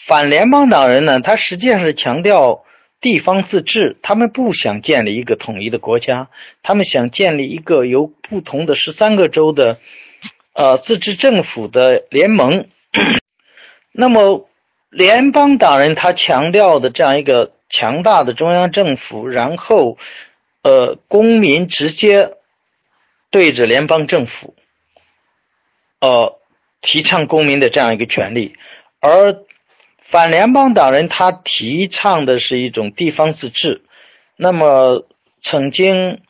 [0.06, 2.64] 反联邦党人呢，他实际上是强调
[3.02, 6.30] 地方自治，他们不想建立一个统一的国家，
[6.62, 9.80] 他们想建立一个由不同的十三个州的
[10.54, 12.68] 呃自治政府的联盟，
[13.92, 14.48] 那么。
[14.90, 19.98] 联邦党人他强调的这样一个强大的中央政府，然后，
[20.62, 22.38] 呃，公民直接
[23.30, 24.56] 对着联邦政府，
[26.00, 26.40] 呃，
[26.82, 28.56] 提倡公民的这样一个权利，
[29.00, 29.44] 而
[30.02, 33.84] 反联邦党人他提倡的是一种地方自治。
[34.38, 35.08] 那么
[35.42, 36.22] 曾经，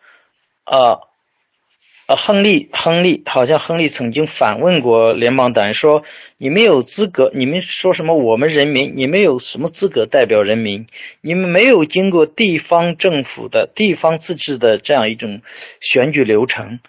[0.65, 1.04] 呃。
[2.07, 6.03] 呃，亨利，亨利好像亨利曾经反问过联邦党人说
[6.37, 7.31] ：“你们有资格？
[7.33, 8.13] 你们说什么？
[8.13, 10.85] 我们人民，你们有什么资格代表人民？
[11.21, 15.41] 你们没有经过地方政府的地方自治的这样一种
[15.81, 16.79] 选举流程，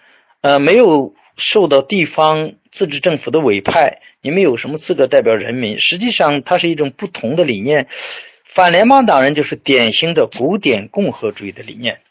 [0.41, 5.79] 呃，没有受到地方自治政府的委派，你们有什么资格代表人民？
[5.79, 7.87] 实际上，它是一种不同的理念。
[8.53, 12.01] 反联邦党人就是典型的古典共和主义的理念，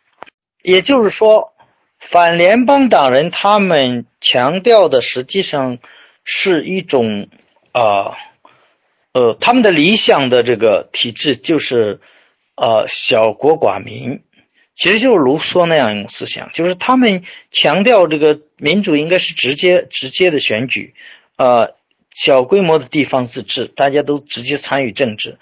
[0.64, 1.52] 也就是说。”
[2.10, 5.78] 反联邦党人他们强调的实际上
[6.24, 7.28] 是一种
[7.72, 8.16] 啊
[9.12, 12.00] 呃他们的理想的这个体制就是
[12.54, 14.22] 呃小国寡民，
[14.74, 20.94] 其实就是卢梭那样一种思想，就是他们强调这个民主应该是直接直接的选举，
[21.36, 21.74] 呃，
[22.14, 25.38] 小规模的地方自治，大家都直接参与政治。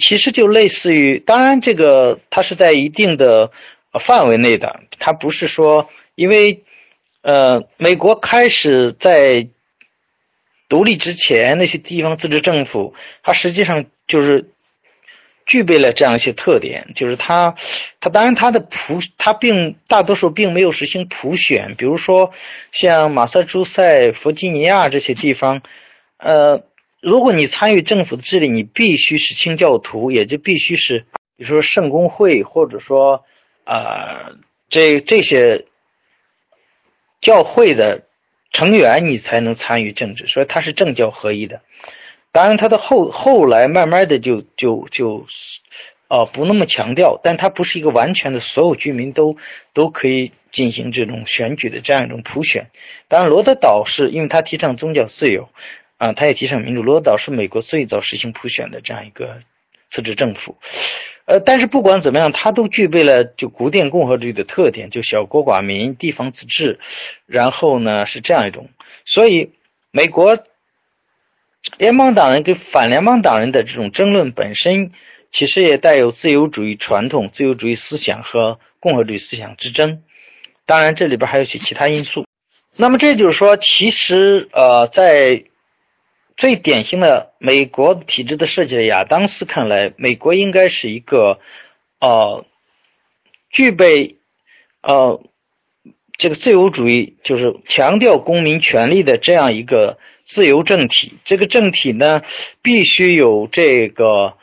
[0.00, 3.52] 其实就类似于，当然这个它是在一定的
[4.00, 6.64] 范围内的，它不是说因为
[7.22, 9.48] 呃美国开始在
[10.68, 14.50] 独立之前那些地方自治政府，它实际上就是。
[15.50, 17.54] 具备了这样一些特点，就是它，
[18.00, 22.32] 它当然它的普，它并大多数并没有实行普选，比如说
[22.70, 25.62] 像马萨诸塞、弗吉尼亚这些地方，
[26.18, 26.64] 呃，
[27.00, 31.06] 如果你参与政府的治理，你必须是清教徒，也就必须是，
[31.38, 33.24] 比如说圣公会，或者说
[33.64, 34.32] 啊，
[34.68, 35.64] 这这些
[37.20, 38.02] 教会的
[38.52, 41.60] 成员，你才能参与政治，所以它是政教合一的。
[42.30, 45.26] 当然，他的后后来慢慢的就就就，
[46.08, 49.36] 呃，不那么强调，但它不是一个完全的，所有居民都
[49.72, 52.70] 都可以进行这种选举的这样一种普选。
[53.08, 55.48] 当然，罗德岛是因为他提倡宗教自由，
[55.96, 56.82] 啊，他也提倡民主。
[56.82, 59.40] 罗德岛是美国最早实行普选的这样一个
[59.88, 60.58] 自治政府，
[61.28, 66.80] 呃，但是不管怎么样，它都具备了就古典共和主义的特点，就小国寡民、地方自治，
[67.26, 68.70] 然后呢是这样一种，
[69.04, 69.52] 所以
[69.90, 70.38] 美国。
[71.76, 74.92] 联邦党人跟反联邦党人的这种争论本身，
[75.30, 80.02] 其实也带有自由主义传统、自由主义思想和共和主义思想之争。
[80.66, 82.24] 当然，这里边还有些其他因素。
[82.76, 85.44] 那么，这就是说，其实呃，在
[86.38, 91.38] 最典型的美国体制的设计的亚当斯看来，美国应该是一个
[92.00, 92.46] 呃
[93.50, 94.16] 具备
[94.80, 95.22] 呃
[96.16, 99.98] 这个自由主义，就是强调公民权利的这样一个。
[100.30, 102.22] 自由政体，这个政体呢，
[102.60, 104.34] 必须有这个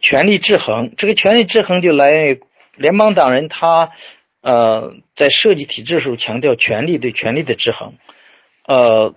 [0.00, 0.92] 权力制衡。
[0.96, 2.40] 这个权力制衡就来源于
[2.74, 3.92] 联邦党人他
[4.40, 7.94] 呃在设计体制的时候强调权力对权力的制衡，
[8.66, 9.14] 呃，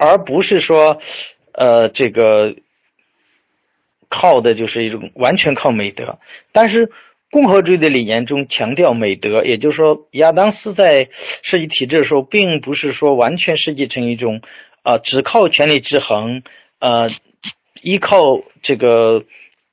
[0.00, 1.00] 而不是说
[1.52, 2.56] 呃这个
[4.08, 6.18] 靠的就是一种完全靠美德。
[6.52, 6.90] 但是
[7.30, 11.10] 共和主义的理念中强调美德，也就是说，亚当斯在
[11.42, 14.40] 设计体制的时候，并不是说完全设计成一种
[14.82, 16.42] 啊只靠权力制衡，
[16.80, 17.08] 呃，
[17.82, 19.22] 依靠这个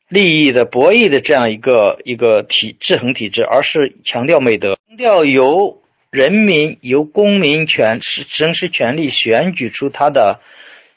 [0.07, 10.41] 利益的博弈的这样一个一个体制衡体制，而是强调美德，强调由人民由公民权是行使权利选举出他的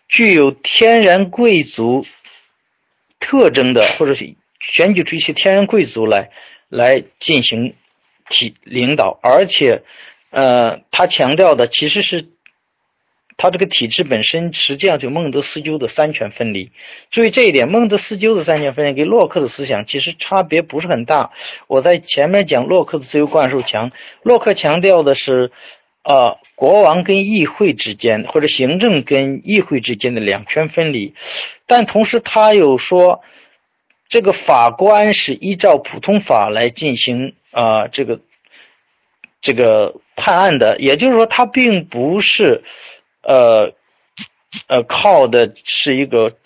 [0.09, 2.07] 具有天然贵族
[3.19, 6.31] 特征的，或者是选举出一些天然贵族来。
[6.73, 7.75] 来进行
[8.29, 9.83] 体领导，而且，
[10.31, 12.29] 呃，他强调的其实是
[13.37, 16.71] 他这个体制本身，实际上就孟德斯鸠的三权分离。
[17.11, 21.31] 注意这一点，孟德斯鸠的三权分离跟洛克的思想其实差别不是很大。
[21.67, 25.53] 我在前面讲洛克的自由灌输强，洛克强调的是，
[26.05, 31.15] 呃，国王跟议会之间或者行政跟议会之间的两权分离，
[31.67, 33.23] 但同时他又说。
[34.13, 38.19] 这个法官是依照普通法来进行啊，这个
[39.41, 42.65] 这个判案的，也就是说，他并不是
[43.23, 43.73] 呃
[44.67, 46.37] 呃靠的是一个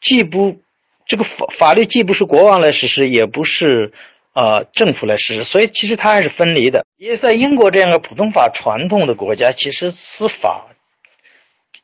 [0.00, 0.60] 既不
[1.06, 3.92] 这个法法律既不是国王来实施，也不是
[4.32, 6.86] 啊政府来实施，所以其实它还是分离的。
[6.96, 10.68] 因为在英国这样的普通法传统的国家，其实司法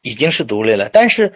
[0.02, 1.33] 已经是独立了，但是。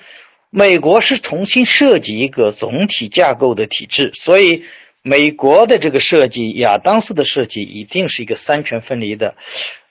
[0.50, 4.64] 美国是重新设计一个总体架构的体制，所以
[5.02, 9.36] 美国的这个设计，亚当斯的设计一定是一个三权分离的，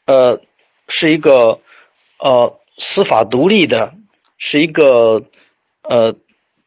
[0.05, 0.41] 呃，
[0.87, 1.61] 是一个
[2.17, 3.93] 呃司法独立的，
[4.37, 5.25] 是一个
[5.81, 6.15] 呃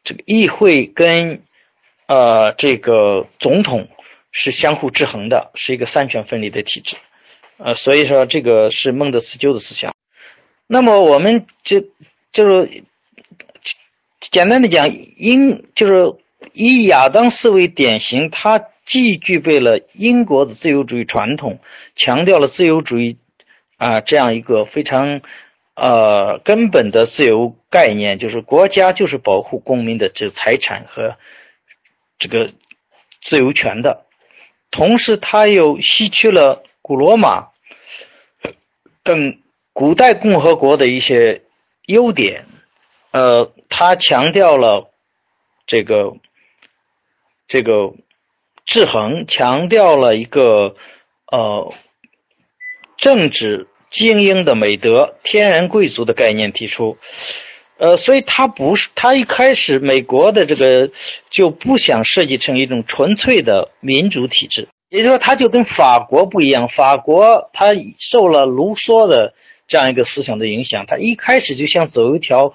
[0.03, 1.41] 这个议会跟
[2.05, 3.87] 呃这个总统
[4.31, 6.97] 是相互制衡的，是一个三权分离的体制，
[7.57, 9.95] 呃，所以说这个是孟德斯鸠的思想。
[10.67, 11.85] 那么我们就
[12.31, 12.83] 就是。
[14.29, 16.15] 简单的讲，英就是
[16.53, 21.59] 以亚当斯为典型，他既具备了英国的自由主义传统，
[21.95, 23.17] 强调了自由主义
[23.77, 25.21] 啊这样一个非常
[25.75, 31.17] 呃根本的自由概念，就是国家就是保护公民的这财产和
[32.19, 32.51] 这个
[33.21, 34.05] 自由权的。
[34.69, 37.49] 同时，他又吸取了古罗马
[39.03, 39.39] 等
[39.73, 41.43] 古代共和国的一些
[41.85, 42.45] 优点。
[43.11, 44.89] 呃，他强调了
[45.65, 46.15] 这个
[47.47, 47.93] 这个
[48.65, 50.77] 制衡，强调了一个
[51.27, 51.73] 呃
[52.95, 56.97] 政治精英的美德、天然贵族的概念提出。
[57.77, 60.91] 呃，所以他不是他一开始美国的这个
[61.31, 66.67] 就不想设计成一种纯粹的民主体制，也就是说，他就跟法国不一样。
[66.67, 69.33] 法国他受了卢梭的
[69.67, 72.53] 这样一个思想的影响，他一开始就想走一条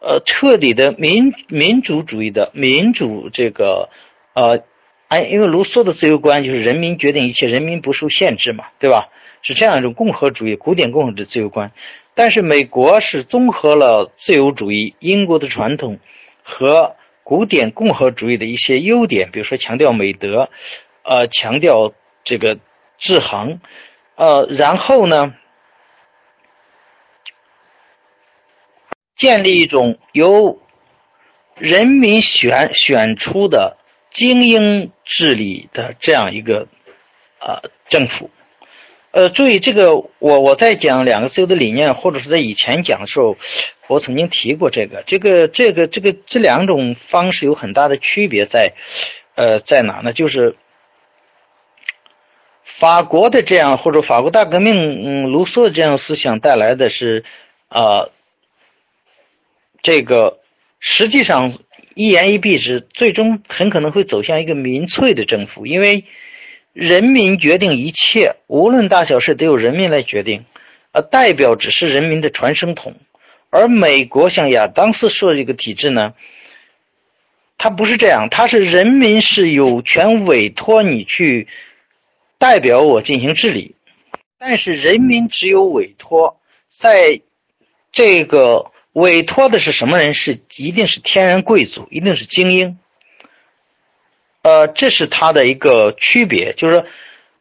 [0.00, 3.90] 呃彻底的民民主主义的民主这个
[4.34, 4.62] 呃，
[5.08, 9.10] 哎，因为卢梭的自由观就是人民决定一切，人民不受限制嘛，对吧？
[9.44, 11.70] 是这样一种共和主义，古典共和制自由观。
[12.14, 16.00] 但是美国是综合了自由主义、英国的传统
[16.42, 20.50] 和古典共和主义的一些优点，比如说强调美德。
[21.06, 21.92] 呃，强调
[22.24, 22.58] 这个
[22.96, 23.60] 制衡，
[24.14, 25.34] 呃，然后呢，
[29.14, 30.62] 建立一种由
[31.56, 33.76] 人民选选出的
[34.08, 36.68] 精英治理的这样一个
[37.38, 38.30] 呃政府。
[39.14, 43.36] 呃，注意这个，我我在讲两个自由的理念，或者是在以前讲的时候，
[43.86, 48.72] 我曾经提过这个，这个这个这个这两种方式有很大的区别在，
[49.36, 50.12] 呃，在哪呢？
[50.12, 50.56] 就是。
[52.76, 57.24] 法国的这样或者法国大革命，嗯，卢梭的这样思想带来的是，
[57.68, 58.10] 呃，
[59.80, 60.40] 这个
[60.80, 61.58] 实际上
[61.94, 66.04] 一言一蔽之，最终很可能会走向一个民粹的政府，因为
[66.74, 70.44] 人民决定一切，无论大小事都由人民来决定，
[70.92, 72.96] 呃，代表只是人民的传声筒，
[73.48, 76.12] 而美国像亚当斯说的这个体制呢，
[77.56, 81.48] 它不是这样，它是人民是有权委托你去。
[82.36, 83.74] 代表我进行治理，
[84.38, 87.22] 但是人民只有委托，在
[87.90, 90.12] 这个委托的是什么人？
[90.12, 92.78] 是一定是天然贵族，一定是精英。
[94.44, 96.84] 呃，这是他的一个区别，就是说，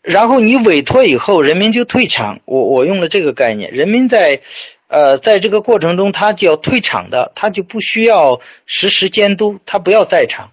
[0.01, 2.39] 然后你委托以后，人民就退场。
[2.45, 4.41] 我我用了这个概念，人民在
[4.87, 10.51] 呃在这个过程中，他就要退场的，他就不需要实时监督，他不要在场，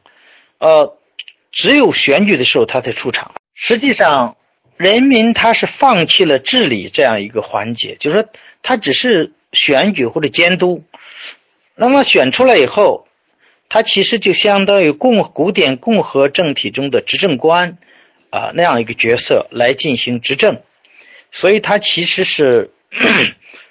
[0.59, 0.99] 呃，
[1.51, 3.33] 只有选举的时候他才出场。
[3.55, 4.37] 实际上。
[4.77, 8.29] 人民他是放弃了治理这样一个环节，就是说
[8.63, 10.85] 他只是选举或者监督。
[11.75, 13.07] 那么选出来以后，
[13.71, 17.79] 他其实就相当于共古典共和政体中的执政官
[18.29, 20.61] 啊那样一个角色来进行执政，
[21.33, 22.71] 所以它其实是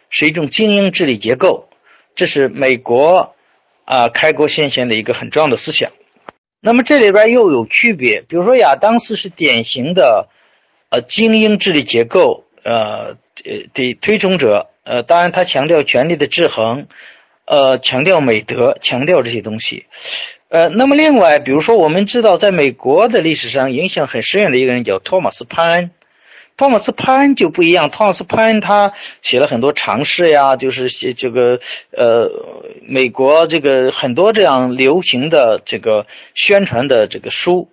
[0.09, 1.69] 是一种精英治理结构。
[2.15, 3.35] 这是美国
[3.85, 5.91] 啊开国先贤的一个很重要的思想。
[6.59, 10.27] 那么这里边又有区别，比如说亚当斯是典型的。
[10.91, 13.13] 呃，精英治理结构，呃，
[13.75, 16.87] 的推崇者，呃，当然他强调权力的制衡，
[17.49, 19.87] 呃，强调美德，强调这些东西，
[20.49, 25.89] 呃，那么另外，比如说我们知道，在美国的历史上影响很深远的一个人叫托马斯潘，
[26.57, 28.93] 托马斯潘就不一样，托马斯潘他
[29.23, 32.29] 写了很多尝试呀，就是写这个呃，
[32.83, 37.67] 美国这个很多这样流行的这个宣传的这个书。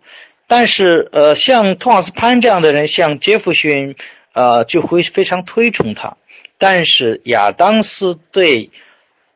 [0.47, 3.95] 但是，呃，像托马斯潘这样的人，像杰弗逊，
[4.33, 6.16] 呃，就会非常推崇他。
[6.57, 8.70] 但是亚当斯对，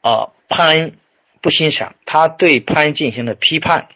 [0.00, 0.92] 啊，潘恩
[1.40, 3.88] 不欣赏，他对潘恩进行了批判。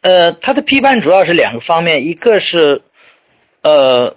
[0.00, 2.82] 呃，他的批判主要是两个方面，一个是，
[3.62, 4.16] 呃，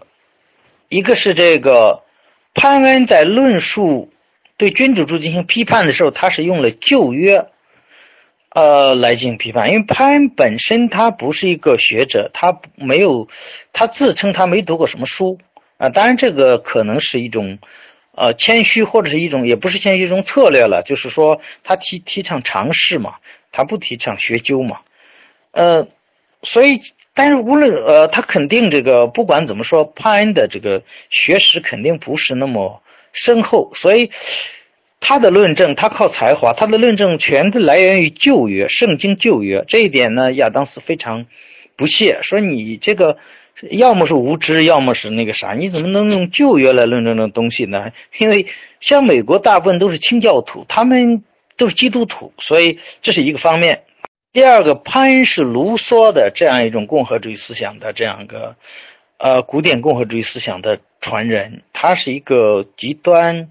[0.88, 2.04] 一个是这个
[2.54, 4.12] 潘恩在论述
[4.58, 7.48] 对君主制进行批判的时候，他是用了旧约。
[8.52, 13.28] 呃，来进行批判，因为潘恩本身他不是一个学者，他没有，
[13.74, 15.38] 他自称他没读过什么书
[15.78, 15.90] 啊。
[15.90, 17.60] 当然，这个可能是一种
[18.20, 23.16] 呃谦虚，或者是一种也不是谦虚一种策略了，就是说他提提倡尝试嘛，
[23.52, 24.82] 他不提倡学究嘛。
[25.52, 25.88] 呃，
[26.44, 26.82] 所以，
[27.14, 34.12] 但是无论呃，他肯定这个不管怎么说，潘恩的这个学识肯定不是那么深厚，所以。
[35.02, 39.64] 他的论证，他靠才华，他的论证全都来源于旧约，圣经旧约。
[39.66, 41.26] 这一点呢，亚当斯非常
[41.78, 43.18] 不屑，说你这个
[43.70, 47.92] 要么是无知，要么是那个啥，你怎么能用旧约来论证这东西呢？
[48.18, 48.48] 因为
[48.80, 51.24] 像美国大部分都是清教徒，他们
[51.58, 53.84] 都是基督徒，所以这是一个方面。
[54.32, 58.56] 第二个，潘是卢梭的这样一种共和主义思想的这样一个
[59.18, 63.50] 呃古典共和主义思想的传人，他是一个极端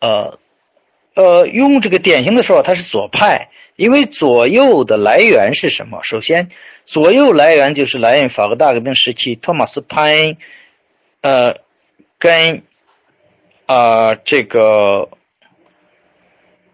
[0.00, 0.38] 呃。
[1.14, 6.02] 呃，用这个典型的说法，他是左派，因为左右的来源是什么？
[6.02, 6.48] 首先，
[6.84, 10.36] 左右来源就是来源法国大革命时期，托马斯·潘恩，
[11.20, 11.56] 呃，
[12.18, 12.62] 跟
[13.66, 15.08] 啊这个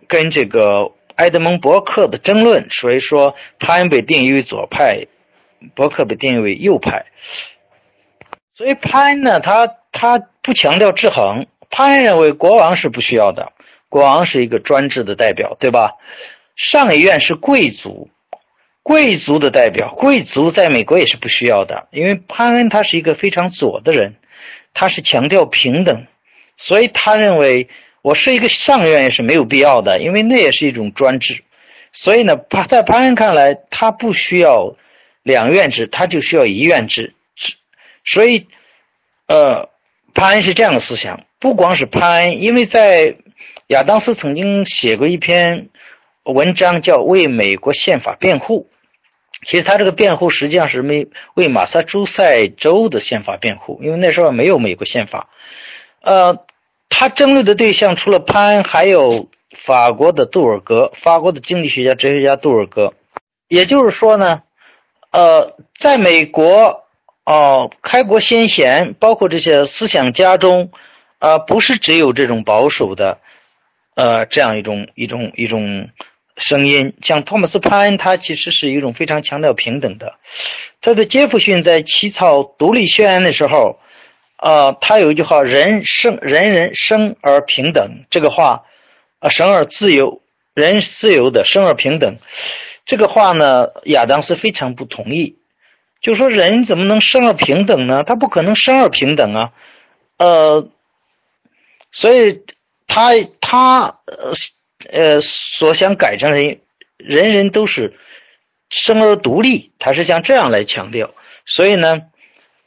[0.06, 5.06] 跟这个埃德蒙·伯克的争论，所以说潘恩被定义为左派，
[5.74, 7.06] 伯克被定义为右派。
[8.54, 13.52] 所以潘恩呢，他他不强调制衡，潘恩认为国王是不需要的。
[13.88, 15.92] 国王是一个专制的代表，对吧？
[16.56, 18.10] 上议院是贵族，
[18.88, 24.14] 贵族的代表，贵族在美国也是不需要的，因为潘恩他是一个非常左的人，
[24.72, 26.06] 他是强调平等，
[26.56, 27.68] 所以他认为
[28.00, 31.44] 我是一个上院也是没有必要的，因为那也是一种专制。
[31.92, 34.74] 所以呢，潘在潘恩看来，他不需要
[35.22, 37.12] 两院制，他就需要一院制。
[38.06, 38.46] 所以，
[39.26, 39.68] 呃，
[40.14, 41.26] 潘恩是这样的思想。
[41.38, 43.16] 不光是潘恩，因为在
[43.66, 45.68] 亚当斯曾经写过一篇
[46.22, 48.70] 文章，叫《为美国宪法辩护》。
[49.48, 55.30] 其实他这个辩护实际上是没为马萨诸塞州的宪法辩护，因为那时候没有美国宪法。
[56.02, 56.44] 呃，
[56.90, 62.92] 他争论的对象除了潘，还有法国的杜尔格，法国的经济学家、哲学家杜尔格。
[63.48, 64.42] 也就是说呢，
[65.12, 66.84] 呃，在美国，
[67.24, 70.70] 哦，开国先贤，包括这些思想家中。
[71.20, 73.18] 啊，不是只有这种保守的，
[73.96, 75.88] 呃，这样一种一种一种
[76.38, 76.94] 声音。
[77.02, 80.14] 像托马斯·潘恩，他其实是一种非常强调平等的。
[80.80, 83.78] 他的杰弗逊在起草《独立宣言》的时候，
[84.36, 88.64] 啊，他有一句话：“人生，人人生而平等。”这个话，
[89.18, 90.22] 啊，生而自由，
[90.54, 92.16] 人自由的，生而平等。
[92.86, 95.36] 这个话呢，亚当斯非常不同意，
[96.00, 98.04] 就说人怎么能生而平等呢？
[98.04, 99.52] 他不可能生而平等啊，
[100.16, 100.68] 呃。
[101.90, 102.42] 所以，
[102.86, 104.34] 他他呃
[104.90, 106.60] 呃所想改成人
[106.96, 107.94] 人人都是
[108.70, 111.14] 生而独立，他是像这样来强调。
[111.46, 112.02] 所以呢，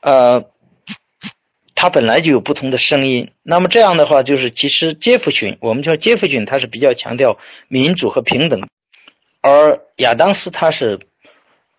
[0.01, 0.45] 呃，
[1.75, 3.31] 他本来就有不同的声音。
[3.43, 7.37] 那么这样的话，就是其实杰弗逊，我们叫杰弗逊，他是比较强调
[7.67, 8.67] 民主和平等，
[9.41, 10.99] 而亚当斯他是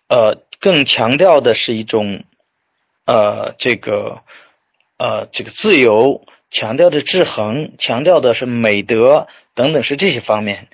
[0.07, 2.23] 呃更强调的是一种
[3.05, 4.21] 呃这个
[4.97, 6.25] 呃这个自由。
[6.55, 10.67] 强调的制衡，强调的是美德等等，是这些方面。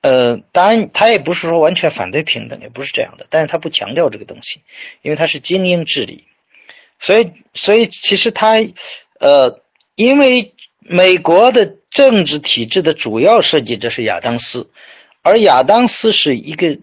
[0.00, 4.60] 呃，当然他也不是说完全反对平等，也不是这样的，但是他不强调这个东西，
[5.00, 6.24] 因为他是精英治理，
[7.00, 8.56] 所以，所以其实他，
[9.18, 9.62] 呃，
[9.94, 14.70] 因为美国的政治体制的主要设计者是亚当斯，
[15.22, 16.80] 而亚当斯是一个，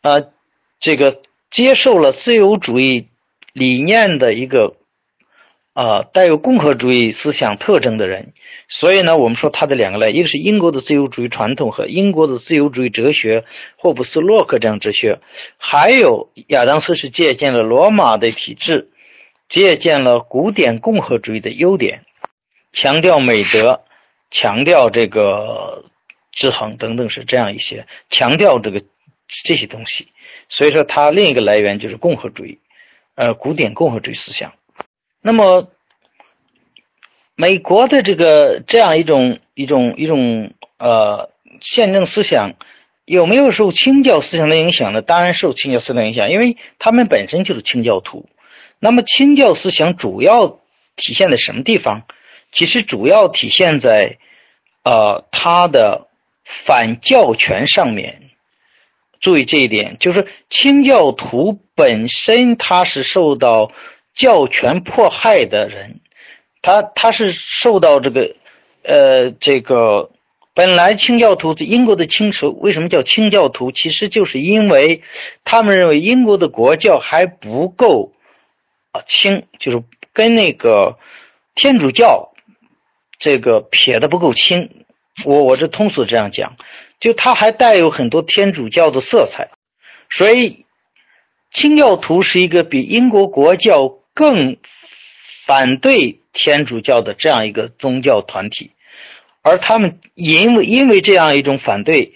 [0.00, 0.32] 呃，
[0.80, 3.06] 这个接受了自由主义
[3.52, 4.77] 理念的一个。
[5.78, 8.32] 啊，带有共和主义思想特征的人，
[8.68, 13.44] 所以呢，我们说他的两个类，一个是英国的自由主义传统和英国的自由主义哲学，
[13.76, 15.20] 霍布斯、洛克这样哲学，
[15.56, 18.90] 还有亚当斯是借鉴了罗马的体制，
[19.48, 22.02] 借鉴了古典共和主义的优点，
[22.72, 23.84] 强调美德，
[24.32, 25.84] 强调这个
[26.32, 28.82] 制衡等等是这样一些，强调这个
[29.44, 30.08] 这些东西，
[30.48, 32.58] 所以说它另一个来源就是共和主义，
[33.14, 34.54] 呃，古典共和主义思想。
[35.20, 35.68] 那么，
[37.34, 42.54] 美国的这个这样一种一种一种呃宪政思想
[43.04, 45.02] 有没有受清教思想的影响呢？
[45.02, 48.28] 当然受清教思想影响，因为他们本身就是清教徒。
[48.78, 50.60] 那么清教思想主要
[50.96, 52.06] 体现在什么地方？
[52.52, 54.18] 其实主要体现在
[54.84, 56.08] 呃他的
[56.44, 58.22] 反教权上面。
[59.20, 63.72] 注意这一点，就是清教徒本身他是受到。
[64.18, 66.00] 教权迫害的人，
[66.60, 68.34] 他他是受到这个，
[68.82, 70.10] 呃，这个
[70.54, 73.70] 本来清教徒，英国的清除为什么叫清教徒？
[73.70, 75.02] 其实就是因为
[75.44, 78.12] 他们认为英国的国教还不够
[78.90, 80.98] 啊清，就是跟那个
[81.54, 82.32] 天主教
[83.20, 84.84] 这个撇的不够清。
[85.24, 86.56] 我我这通俗这样讲，
[86.98, 89.50] 就他还带有很多天主教的色彩，
[90.10, 90.66] 所以
[91.52, 93.97] 清教徒是一个比英国国教。
[94.18, 94.56] 更
[95.46, 98.72] 反对天主教的这样一个宗教团体，
[99.42, 102.14] 而他们因为因为这样一种反对，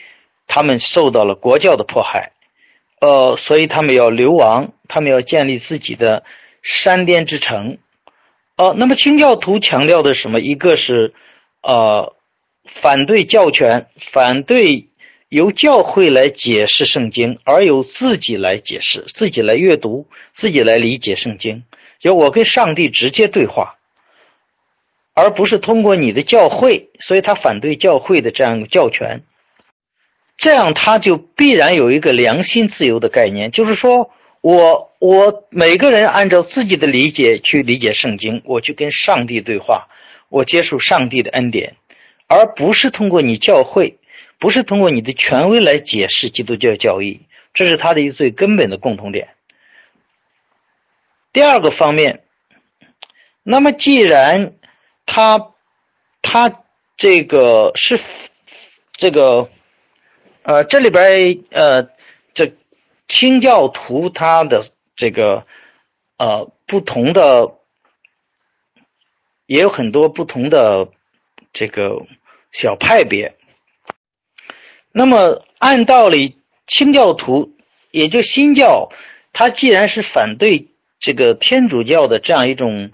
[0.49, 2.33] 他们受到了国教的迫害，
[3.01, 6.25] 呃，所以他们要流亡，他们要建立自己的
[6.61, 7.79] 山巅之城，
[8.57, 10.41] 呃，那么清教徒强调的什么？
[10.41, 11.15] 一个是
[11.63, 12.17] 呃
[12.67, 14.89] 反对教权，反对。
[15.33, 21.65] 由教会来解释圣经，而由自己来解释，自己来阅读，自己来理解圣经。
[22.03, 23.77] 就我跟上帝直接对话，
[25.15, 26.91] 而不是通过你的教会。
[27.01, 29.23] 所以他反对教会的这样一个教权。
[30.37, 39.87] 这样他就必然有一个良心自由的概念，就是说我我每个人按照自己的理解去理解圣经，我去跟上帝对话，
[40.29, 41.77] 我接受上帝的恩典，
[42.27, 43.99] 而不是通过你教会。
[44.39, 47.21] 不是通过你的权威来解释基督教教义，
[47.55, 49.29] 这是他的一最根本的共同点。
[51.33, 52.25] 第二个方面，
[53.43, 54.55] 那么既然
[55.07, 55.53] 他
[56.21, 56.65] 他
[56.97, 57.99] 这个是
[58.93, 59.51] 这个
[60.43, 61.89] 呃这里边呃
[62.35, 62.55] 这
[63.09, 64.63] 清教徒他的
[64.95, 65.47] 这个
[66.19, 67.55] 呃不同的，
[69.47, 70.91] 也有很多不同的
[71.53, 72.07] 这个
[72.53, 73.37] 小派别。
[74.93, 77.57] 那么按道理，清教徒
[77.91, 78.91] 也就新教，
[79.33, 80.69] 他既然是反对
[81.03, 82.91] 这个天主教的这样一种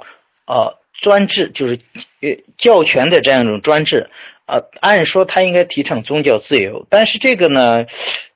[0.46, 1.78] 呃专制，就是
[2.20, 4.10] 呃教权的这样一种专制。
[4.46, 7.84] 啊，按说他应该提倡宗教自由，但是这个呢，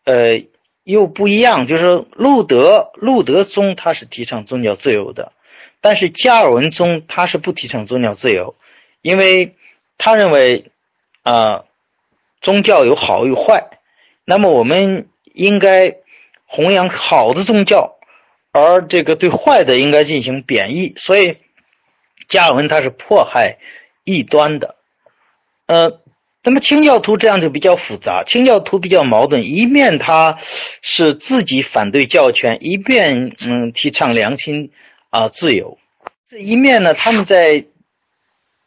[0.05, 0.45] 呃，
[0.85, 1.67] 又不一样。
[1.67, 5.33] 就是路德，路德宗他是提倡宗教自由的，
[5.81, 8.57] 但是加尔文宗他是不提倡宗教自由，
[9.01, 9.55] 因为
[9.97, 10.67] 他认为
[11.23, 11.65] 啊，
[12.43, 13.79] 宗教有好有坏，
[14.27, 15.97] 那么我们应该
[16.45, 17.97] 弘扬好的宗教，
[18.53, 20.95] 而这个对坏的应该进行贬义。
[20.97, 21.39] 所以
[22.29, 23.59] 加尔文他是迫害
[24.05, 24.77] 异端的，
[25.67, 26.01] 呃。
[26.45, 30.41] 那么清教徒这样就比较复杂，清教徒比较矛盾，一面他
[30.81, 34.73] 是自己反对教权，一面嗯提倡良心
[35.11, 35.79] 啊自由，
[36.29, 37.67] 这一面呢，他们在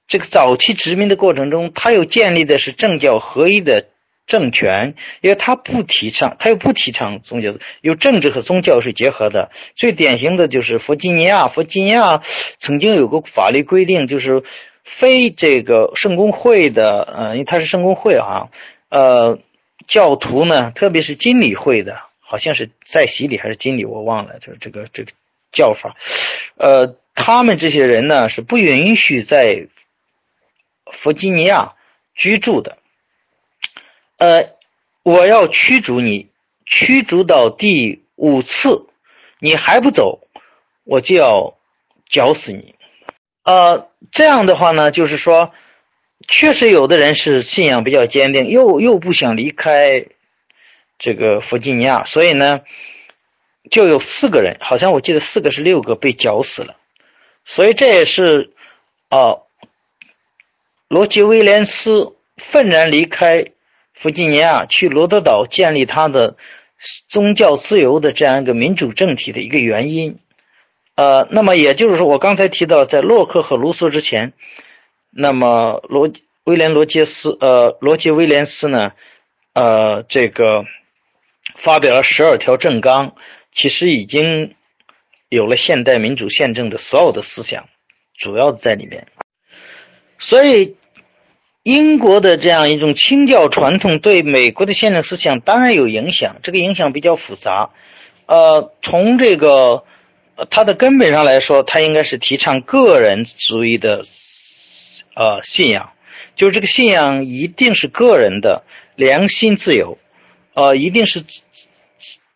[0.08, 3.88] 这个早期殖民的过程中，他又建立的是政教合一的
[4.28, 9.52] 政权，因为他不提倡，他又不提倡宗教，有政治和宗教是结合的。
[9.76, 12.22] 最典型的就是弗吉尼亚，弗吉尼亚
[12.60, 14.44] 曾经有个法律规定，就是。
[14.88, 18.50] 非这个圣公会的，呃，因为他是圣公会啊，
[18.90, 19.40] 呃，
[19.88, 25.12] 教徒呢，特别是经理会的，好像是在洗礼还是经理，我忘了，就是这个这个
[25.52, 25.96] 叫法，
[26.58, 29.70] 呃，他们这些人呢是不允许在
[30.92, 31.74] 弗吉尼亚
[32.14, 32.78] 居住的，
[34.18, 34.56] 呃，
[35.04, 36.30] 我要驱逐你，
[36.66, 38.88] 驱逐到第五次，
[39.40, 40.28] 你还不走，
[40.84, 41.58] 我就要
[42.10, 42.76] 绞死你。
[43.44, 45.54] 呃，这样的话呢，就是说，
[46.28, 50.06] 确实有的人是信仰比较坚定，又又不想离开
[50.98, 52.62] 这个弗吉尼亚，所以呢，
[53.70, 56.78] 就有四个人，好像我记得四个是六个被绞死了，
[57.44, 58.54] 所以这也是
[59.10, 59.40] 啊，
[60.88, 63.52] 罗杰威廉斯愤然离开
[63.96, 66.36] 弗吉尼亚，去罗德岛建立他的
[67.10, 70.20] 宗教自由的这样一个民主政体的一个原因。
[70.96, 74.34] 呃，那么也就是说，我刚才提到，在洛克和卢梭之前，
[75.12, 76.12] 那么罗
[76.44, 78.94] 威廉罗杰斯，呃，罗杰威廉斯呢，
[79.54, 80.66] 呃，这个
[81.58, 83.16] 发表了十二条政纲，
[83.54, 84.56] 其实已经
[85.28, 87.68] 有了现代民主宪政的所有的思想，
[88.18, 89.08] 主要在里面。
[90.18, 90.78] 所以，
[91.66, 97.72] 英国的这样一种清教传统对美国的宪政思想当然有影响，这个影响比较复杂。
[98.28, 99.84] 呃，从这个。
[100.38, 104.04] 呃，它的根本上来说，它应该是提倡个人主义的，
[105.14, 105.94] 呃，信仰，
[106.36, 108.66] 就是这个信仰一定是个人的
[108.98, 109.98] 良心自由，
[110.54, 111.42] 呃，一定是自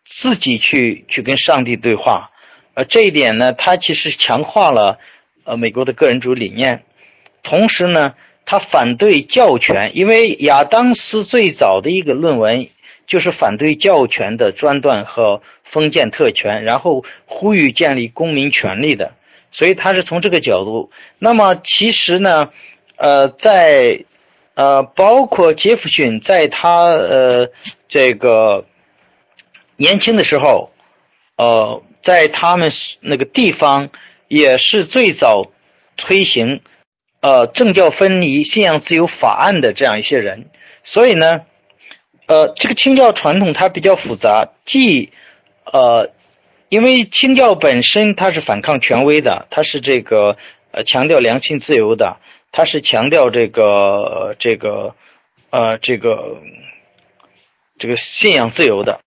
[0.08, 2.30] 自己去去跟上帝对话，
[2.72, 4.98] 呃，这一点呢，它其实强化了
[5.44, 6.84] 呃美国的个人主义理念，
[7.42, 8.14] 同时呢，
[8.44, 12.68] 他反对教权，因为亚当斯最早的一个论文
[13.06, 15.42] 就是反对教权的专断和。
[15.62, 19.12] 封建特权，然后呼吁建立公民权利的，
[19.52, 20.90] 所以他是从这个角度。
[21.20, 22.50] 那么其实呢，
[22.96, 24.04] 呃，在
[24.54, 27.50] 呃，包括杰弗逊在他呃
[27.86, 28.66] 这个
[29.76, 30.72] 年轻的时候，
[31.36, 33.90] 呃，在他们那个地方
[34.26, 35.52] 也是最早
[35.96, 36.62] 推行
[37.20, 40.50] 呃政教分离、信仰自由法案的这样一些人。
[40.82, 41.42] 所以呢，
[42.26, 45.10] 呃，这个清教传统它比较复杂，既
[45.64, 46.10] 呃，
[46.68, 50.36] 因为清教本身它是反抗权威的，它是这个
[50.70, 52.16] 呃强调良心自由的，
[52.50, 54.94] 它是强调这个这个
[55.50, 56.38] 呃这个
[57.78, 59.00] 这个信仰自由的，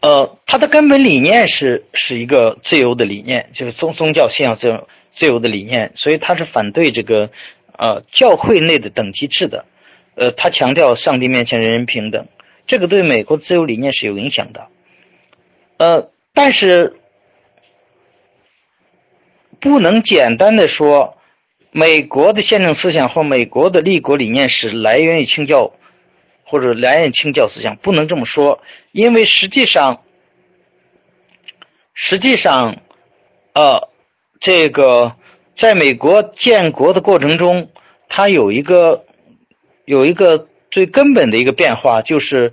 [0.00, 7.30] 呃，它的根本理念是是一个自由的理念，就是宗宗教信仰自由自由的理念，所以它是反对这个
[7.76, 9.66] 呃教会内的等级制的，
[10.14, 12.28] 呃，他强调上帝面前人人平等，
[12.66, 14.68] 这个对美国自由理念是有影响的。
[15.76, 16.96] 呃，但是
[19.60, 21.18] 不能简单的说，
[21.72, 25.72] 美国的宪政思想或美国的立国理念是来源于清教，
[26.50, 30.02] 或者来源于清教思想，不能这么说，因为实际上，
[31.94, 32.82] 实际上，
[33.54, 33.88] 呃，
[34.40, 35.14] 这个
[35.54, 37.70] 在美国建国的过程中，
[38.08, 39.04] 它有一个
[39.84, 42.52] 有一个最根本的一个变化，就是。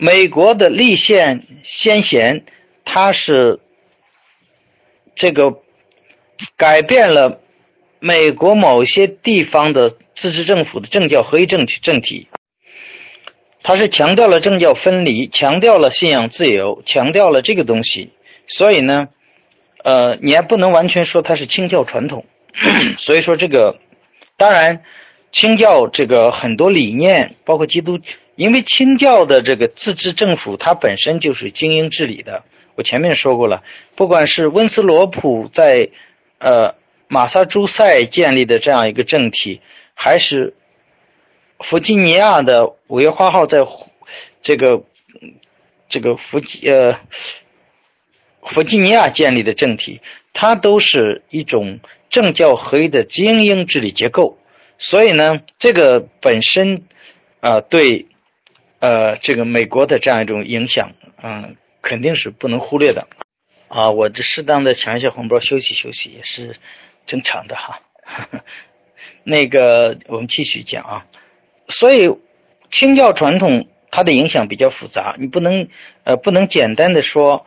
[0.00, 2.44] 美国的立宪先贤，
[2.84, 3.58] 他是
[5.16, 5.60] 这个
[6.56, 7.40] 改变了
[7.98, 12.28] 美国某些地方的自治政府的政教合一政体政体。
[13.68, 18.12] 他是强调了政教分离，强调了信仰自由，强调了这个东西。
[18.46, 19.08] 所以呢，
[19.84, 22.24] 呃，你还不能完全说它是清教传统。
[22.96, 23.78] 所以说这个，
[24.38, 24.82] 当然，
[25.32, 28.00] 清教这个很多理念，包括基督，
[28.36, 32.44] 因为清教的这个自治政府，它本身就是精英治理的。
[32.74, 33.62] 我前面说过了，
[33.94, 35.90] 不管是温斯罗普在
[36.38, 36.74] 呃
[37.06, 39.60] 马萨诸塞建立的这样一个政体，
[39.92, 40.54] 还是
[41.60, 43.66] 弗吉尼亚的五月花号在
[44.42, 44.82] 这个
[45.88, 47.00] 这个弗吉呃
[48.42, 50.00] 弗吉尼亚建立的政体，
[50.32, 51.80] 它都是一种。
[52.10, 54.38] 政教合一的精英治理结构，
[54.78, 56.84] 所以呢，这个本身
[57.40, 58.06] 啊，对
[58.78, 60.92] 呃这个美国的这样一种影响，
[61.22, 63.08] 嗯，肯定是不能忽略的
[63.68, 63.90] 啊。
[63.90, 66.56] 我这适当的抢一下红包，休息休息也是
[67.04, 67.82] 正常的哈。
[69.22, 71.06] 那个我们继续讲啊，
[71.68, 72.16] 所以
[72.70, 75.68] 清教传统它的影响比较复杂，你不能
[76.04, 77.46] 呃不能简单的说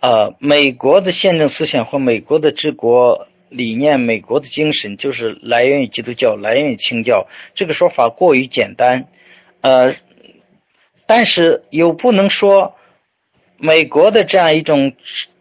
[0.00, 3.26] 呃美国的宪政思想或美国的治国。
[3.52, 7.26] 理念，美国的精神就是来源于基督教，来源于清教。
[7.56, 9.08] 这个说法过于简单，
[9.60, 9.96] 呃，
[11.08, 12.76] 但是又不能说
[13.56, 14.92] 美国的这样一种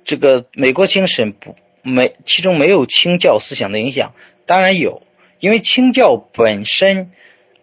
[0.05, 4.15] 这个美国精神不没其中没有清教思想的影响，
[4.47, 5.03] 当然有，
[5.39, 7.11] 因为清教本身。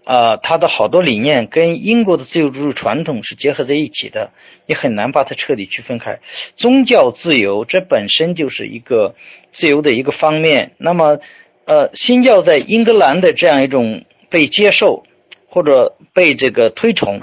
[0.07, 4.31] 啊，他的好多理念跟英国的自由主义传统是结合在一起的，
[4.65, 6.21] 你很难把它彻底区分开。
[6.55, 9.17] 宗教自由这本身就是一个
[9.51, 10.77] 自由的一个方面。
[10.79, 11.19] 那么，
[11.65, 15.05] 呃，新教在英格兰的这样一种被接受
[15.49, 17.21] 或者被这个推崇，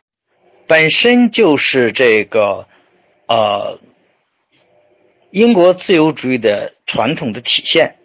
[0.68, 2.68] 本身就是这个
[3.28, 3.80] 呃
[5.32, 7.96] 英国自由主义的传统的体现。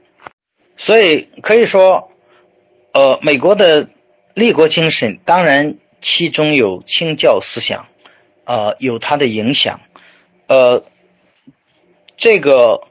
[0.76, 2.12] 所以可以说，
[2.92, 3.88] 呃，美国的。
[4.38, 7.88] 立国精神当然其中有清教思想，
[8.44, 9.80] 呃，有它的影响，
[10.46, 10.84] 呃，
[12.16, 12.86] 这个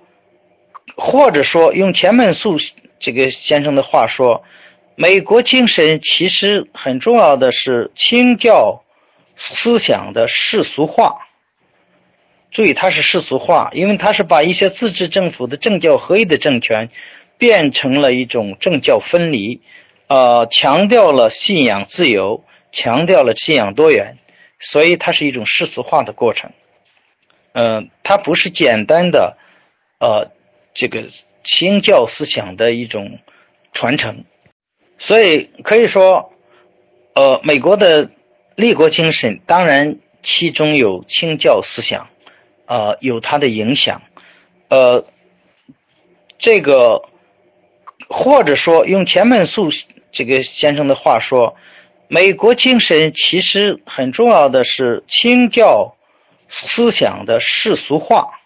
[0.97, 2.57] 或者说用钱门素
[2.99, 4.43] 这个先生的话说，
[4.95, 8.83] 美国精神其实很重要的是清教
[9.37, 11.27] 思想的世俗化。
[12.51, 16.89] 注意，它是世俗化，因为它是把一些自治政府的政教合一的政权
[17.37, 19.61] 变成了一种政教分离。
[20.07, 24.17] 呃，强调了信仰自由，强调了信仰多元，
[24.57, 26.51] 所以它是一种世俗化的过程。
[27.51, 29.35] 嗯，它不是简单的
[29.99, 30.31] 呃
[30.73, 31.09] 这个
[31.43, 33.19] 清教思想的一种
[33.73, 34.23] 传承，
[34.97, 36.31] 所以可以说，
[37.13, 38.09] 呃，美国的
[38.55, 42.07] 立国精神当然其中有清教思想，
[42.65, 44.03] 呃，有它的影响，
[44.69, 45.05] 呃，
[46.37, 47.09] 这个
[48.07, 49.69] 或者说用前面素。
[50.11, 51.55] 这个先生的话说，
[52.07, 55.95] 美国精神其实很重要的是清教
[56.47, 58.39] 思想的世俗化。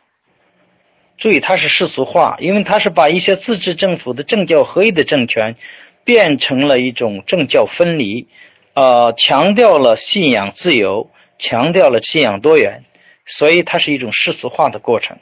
[1.17, 5.55] 注意，它是世俗化，因为它是把一些自治政府的政教合一的政权
[6.03, 8.27] 变成了一种政教分离，
[8.73, 12.85] 呃，强调了信仰自由，强调了信仰多元，
[13.27, 15.19] 所以它是一种世俗化的过程。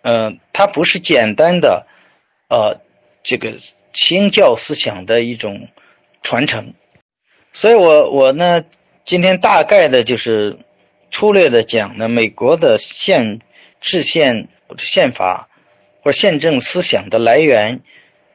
[0.00, 1.86] 嗯，它不是简单的，
[2.48, 2.80] 呃，
[3.22, 3.52] 这个。
[3.94, 5.68] 清教思想的一种
[6.20, 6.74] 传承，
[7.52, 8.64] 所以我我呢
[9.04, 10.58] 今天大概的就是
[11.12, 13.38] 粗略的讲呢，美国的宪
[13.80, 15.48] 制宪宪法
[16.02, 17.82] 或者宪政思想的来源，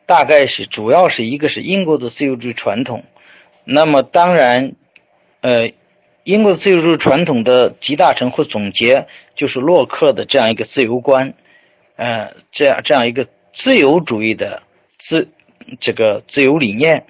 [0.05, 3.03] 大概是主要是一个是英国的自由主义传统，
[3.65, 4.75] 那么当然，
[5.41, 5.73] 呃，
[6.23, 11.33] 英国自由主义传统的集大成或总结就是洛克的这样一个自由观，
[11.97, 14.63] 呃，这样这样一个自由主义的
[14.97, 15.27] 自。
[15.79, 17.05] 这个自由理念，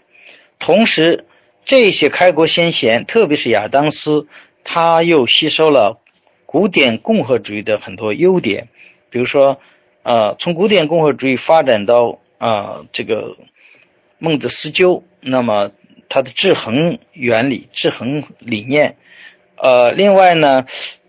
[0.60, 1.26] 同时
[1.66, 4.28] 这些开国先贤，特别是亚当斯，
[4.64, 6.00] 他又吸收了
[6.46, 8.70] 古典共和主义的很多优点，
[9.10, 9.60] 比如说，
[10.04, 13.38] 呃，从古典共和主义发展到啊这个
[14.18, 15.72] 孟子思鸠，那么
[16.10, 18.98] 他的制衡原理、制衡理念，
[19.56, 20.66] 呃，另外呢，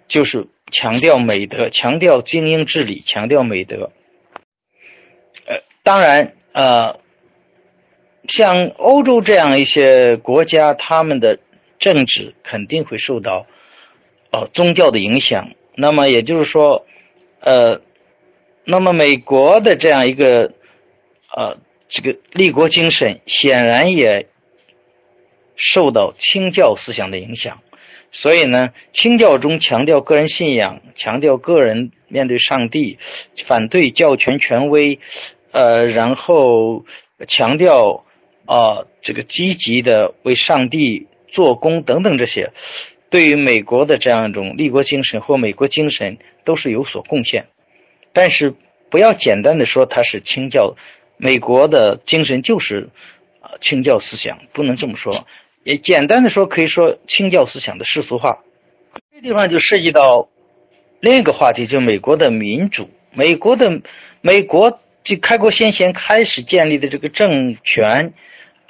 [0.09, 3.91] 就是强调美德，强调精英治理，强调美德，
[5.47, 7.01] 呃，当然，呃。
[8.31, 11.41] 像欧洲这样一些国家，他们的
[11.81, 13.45] 政治肯定会受到
[14.31, 15.51] 呃宗教的影响。
[15.75, 16.87] 那么也就是说，
[17.41, 17.81] 呃，
[18.65, 20.53] 那么美国的这样一个
[21.35, 21.59] 呃
[21.89, 24.29] 这个立国精神，显然也
[25.57, 27.61] 受到清教思想的影响。
[28.13, 32.99] 所以呢，清教中强调个人信仰，强调个人面对上帝，
[33.45, 35.01] 反对教权权威，
[35.51, 36.85] 呃，然后
[37.27, 38.05] 强调。
[38.51, 42.51] 啊，这个积极的为上帝做工等等这些，
[43.09, 47.47] 对于美国的这样一种立国精神或美国精神都是有所贡献。
[48.13, 48.57] 但是
[48.91, 50.75] 不要简单的说它是清教，
[51.17, 52.89] 美国的精神就是
[53.41, 55.29] 啊清教思想，不能这么说。
[55.63, 58.43] 也简单的说，可以说清教思想的世俗化。
[59.15, 60.29] 这地方就涉及到
[60.99, 62.91] 另一个话题，就是美国的民主。
[63.13, 63.81] 美国的
[64.23, 68.13] 美国就开国先贤开始建立的这个政权，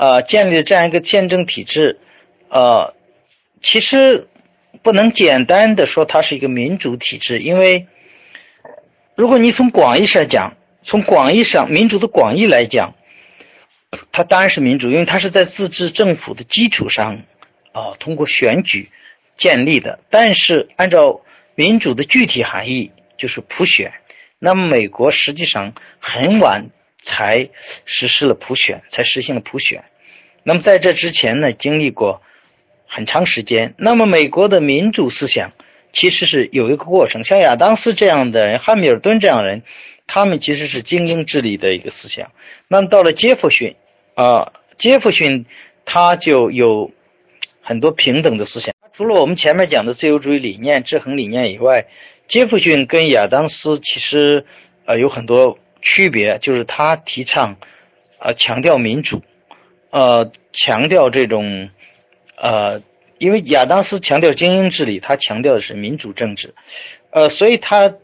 [0.00, 1.98] 呃，建立这样一个宪政体制，
[2.48, 2.94] 呃，
[3.60, 4.28] 其实
[4.82, 7.86] 不能简单的说它是一个民主体制，因为
[9.14, 12.94] 如果你从广义上讲，从广义上民主的广义来讲，
[14.10, 17.24] 它当然是民主，因为它是在自治政府的基础上
[17.72, 18.88] 啊，通过选举
[19.36, 19.98] 建立的。
[20.08, 21.20] 但是按照
[21.54, 23.92] 民主的具体含义，就是普选。
[24.38, 26.70] 那么美国实际上很晚
[27.02, 27.48] 才
[27.84, 29.84] 实施了普选，才实行了普选。
[30.42, 32.22] 那么在这之前呢，经历过
[32.86, 33.74] 很长时间。
[33.76, 35.52] 那么美国的民主思想
[35.92, 39.62] 其实是有一个过程，像亚当斯这样的人、汉密尔顿这样的人，
[40.06, 42.30] 他们其实是精英治理的一个思想。
[42.68, 43.76] 那么到了杰弗逊
[44.14, 45.46] 啊，杰弗逊
[45.84, 46.90] 他就有
[47.62, 51.86] 很多平等的思想，除了我们前面讲的自由主义理念、制衡理念以外。
[52.28, 54.46] 杰弗逊跟亚当斯其实
[54.84, 57.56] 呃有很多区别，就是他提倡
[58.18, 59.22] 呃强调民主，
[59.90, 61.70] 呃强调这种
[62.36, 62.82] 呃，
[63.18, 66.54] 因为亚当斯强调精英治理，他强调的是民主政治，
[67.10, 67.94] 呃，所以他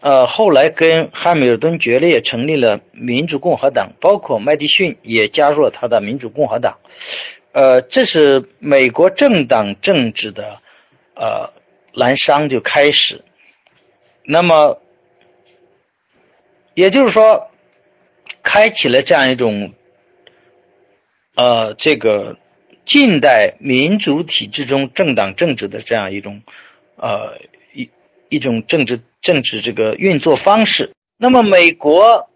[0.00, 6.78] 呃后来跟汉密尔顿决裂，成立了民主共和党，包括麦迪逊也加入了他的民主共和党，
[7.52, 10.60] 呃，这是美国政党政治的
[11.14, 11.52] 呃
[11.92, 13.22] 蓝商就开始。
[14.28, 14.80] 那么，
[16.76, 17.50] 也就是说，
[18.42, 19.72] 开启了这样一种，
[21.34, 22.36] 呃，这个
[22.84, 26.42] 近代民主体制中政党政治的这样一种，
[26.96, 27.38] 呃，
[27.72, 27.88] 一
[28.28, 30.92] 一种政治政治这个运作方式。
[31.16, 32.28] 那么，美国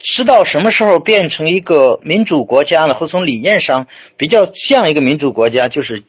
[0.00, 2.94] 是到什么时候变成一个民主国家呢？
[2.94, 6.02] 或从理念上比较像一个民主国家，就是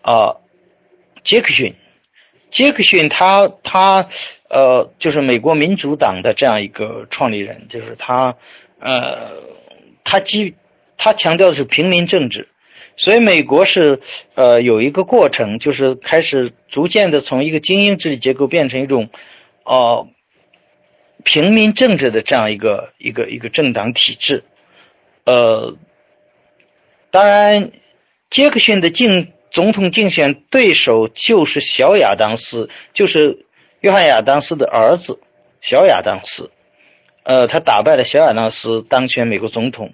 [0.00, 0.36] 啊，
[1.22, 1.74] 杰克逊，
[2.54, 4.08] 杰克逊他他。
[4.46, 8.36] 呃，就是美国民主党的这样一个创立人，就是他，
[8.78, 9.32] 呃，
[10.04, 10.54] 他基
[10.96, 12.46] 他强调的是平民政治，
[12.94, 14.00] 所以美国是
[14.34, 19.08] 呃有一个过程，就是开始逐渐的从一个精英治理结构变成一种
[19.64, 20.06] 哦
[21.24, 24.44] 平民政治的这样一个一个一个政党体制，
[25.24, 25.76] 呃，
[27.10, 27.72] 当然
[28.30, 33.46] 杰克逊的竞总统竞选对手就是小亚当斯，就是。
[33.84, 35.20] 约翰亚当斯的儿子
[35.60, 36.50] 小亚当斯，
[37.22, 39.92] 呃，他打败了小亚当斯，当选美国总统。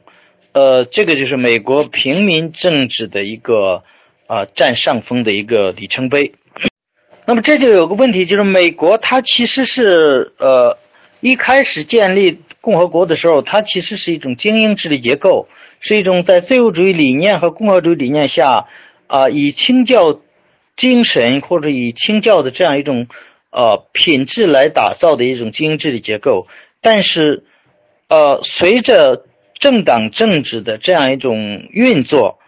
[0.53, 3.83] 呃，这个就是美国平民政治的一个
[4.29, 6.35] 啊占上风的一个里程碑。
[7.27, 10.79] 那么这就有个问题，就是美国它其实是呃
[11.19, 15.49] 一开始建立共和国的时候，它其实是一种精英治理结构，
[15.81, 18.69] 是一种在自由主义理念和共和主义理念下
[19.11, 20.21] 啊以清教
[20.77, 23.09] 精神或者以清教的这样一种。
[23.53, 26.47] 呃，品质来打造的一种精英治理结构，
[26.81, 27.43] 但是，
[28.07, 29.25] 呃，随着
[29.59, 32.39] 政党政治的这样一种运作，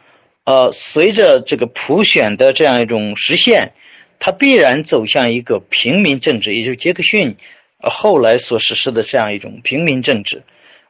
[0.45, 3.73] 呃，随着这个普选的这样一种实现，
[4.21, 7.35] 它必然走向一个平民政治，也就是杰克逊
[7.81, 10.45] 后来所实施的这样一种平民政治，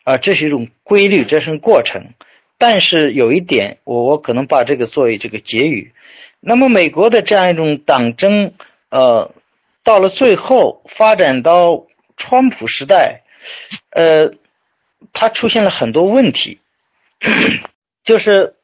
[0.04, 2.12] 啊，这是一种规律，这是过程。
[2.62, 5.92] 但是有一点，我我可能把这个作为这个结语。
[6.38, 8.54] 那么，美国的这样一种党争，
[8.88, 9.34] 呃。
[9.84, 11.86] 到了最后，发展到
[12.16, 13.22] 川普时代，
[13.90, 14.30] 呃，
[15.12, 16.60] 它出现了很多问题，
[18.06, 18.54] 就是，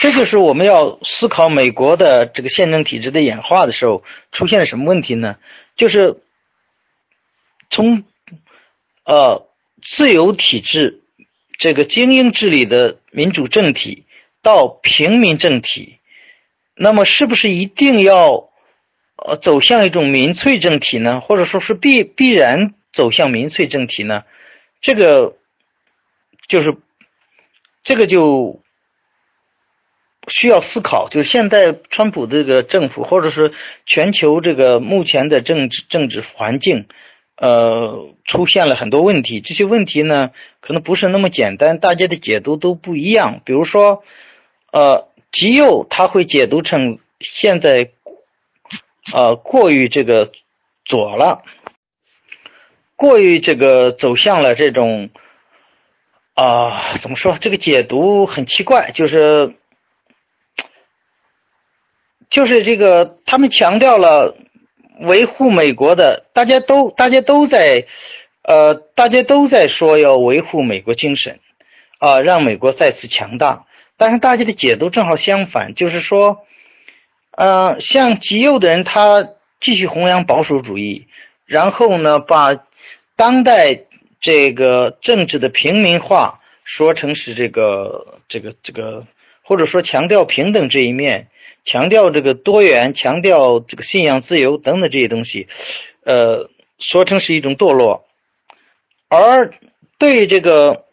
[0.00, 4.02] 这就是我们要思考美国的这个宪政体制的演化的时候
[4.32, 5.36] 出现了什么问题呢？
[5.76, 6.16] 就是
[7.68, 8.04] 从
[9.04, 9.46] 呃
[9.82, 11.02] 自由体制
[11.58, 14.06] 这个精英治理的民主政体
[14.40, 15.98] 到平民政体，
[16.74, 18.48] 那么是不是一定要？
[19.20, 24.22] 呃，走向一种民粹政体呢，或者说是必必然走向民粹政体呢？
[24.80, 25.34] 这个
[26.46, 26.76] 就是
[27.82, 28.62] 这个就
[30.28, 31.08] 需要思考。
[31.08, 33.52] 就是现在川普这个政府，或者是
[33.86, 36.86] 全球这个目前的政治政治环境，
[37.38, 39.40] 呃，出现了很多问题。
[39.40, 43.40] 这些问题呢，可能不是那么简单，大家的解读都不一样。
[43.44, 44.02] 比如说，
[44.72, 47.90] 呃，极右他会解读成现在。
[49.10, 50.32] 呃，过于这个
[50.84, 51.42] 左了，
[52.94, 55.08] 过于这个走向了这种
[56.34, 57.38] 啊，怎么说？
[57.40, 59.54] 这个解读很奇怪，就是
[62.28, 64.36] 就是这个，他们强调了
[64.98, 67.86] 维护美国的，大家都大家都在，
[68.42, 71.40] 呃，大家都在说要维护美国精神，
[71.98, 73.66] 啊，让美国再次强大。
[73.96, 76.44] 但是大家的解读正好相反，就是说，
[77.32, 79.28] 呃，像极右的人，他
[79.60, 81.06] 继续弘扬保守主义，
[81.46, 82.64] 然后呢，把
[83.16, 83.80] 当代
[84.20, 89.06] 这个政治的平民化说成是这个这个这个，
[89.42, 91.28] 或者说强调平等这一面，
[91.68, 95.48] 强调这个多元，强调这个信仰自由等等这些东西，
[96.04, 96.48] 呃，
[96.78, 98.06] 说成是一种堕落，
[99.08, 99.52] 而
[99.98, 100.84] 对这个。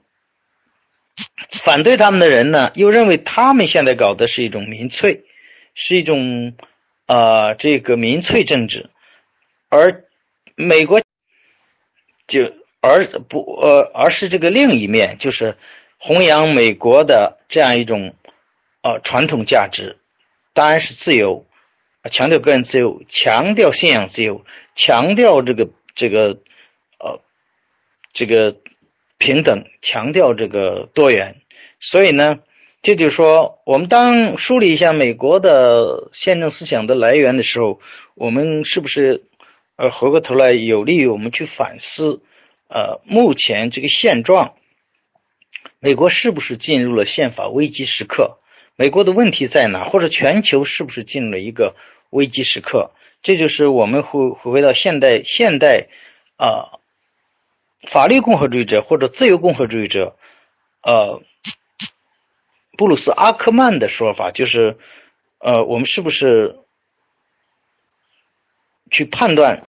[1.64, 5.24] 反对他们的人呢，又认为他们现在搞的是一种民粹，
[5.74, 6.54] 是一种
[7.08, 8.90] 呃这个民粹政治，
[9.70, 10.04] 而
[10.56, 11.02] 美国
[12.28, 12.52] 就
[12.82, 15.56] 而不呃而是这个另一面，就是
[15.98, 18.14] 弘扬美国的这样一种
[18.82, 19.98] 呃传统价值，
[20.56, 21.46] 当然是自由，
[22.02, 24.44] 啊强调个人自由，强调信仰自由，
[24.74, 26.40] 强调这个这个
[26.98, 27.22] 呃
[28.12, 28.56] 这个。
[29.18, 31.38] 平等强调这个多元，
[31.80, 32.40] 所以呢，
[32.82, 37.80] 这就是说，我们当梳理一下美国的宪政思想的来源的时候，
[38.14, 39.24] 我们是不是
[39.78, 42.22] 呃回过头来有利于我们去反思
[42.68, 44.56] 呃目前这个现状？
[45.80, 48.38] 美国是不是进入了宪法危机时刻？
[48.76, 49.86] 美国的问题在哪？
[49.86, 51.76] 或者全球是不是进入了一个
[52.10, 52.92] 危机时刻？
[53.22, 55.88] 这就是我们回回归到现代现代
[56.38, 56.80] 啊。
[57.88, 60.18] 法律共和主义者或者自由共和主义者，
[60.82, 61.22] 呃，
[62.80, 64.80] 布鲁斯阿克曼的说法就是，
[65.38, 66.58] 呃，我们是不是
[68.90, 69.68] 去判断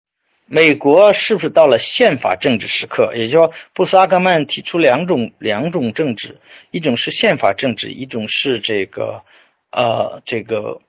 [0.48, 3.12] 美国是不是到了宪法政治时刻？
[3.16, 6.38] 也就是说，布斯阿克曼提出两种两种政治，
[6.70, 9.22] 一种是宪法政治，一种是这个
[9.72, 10.80] 呃这个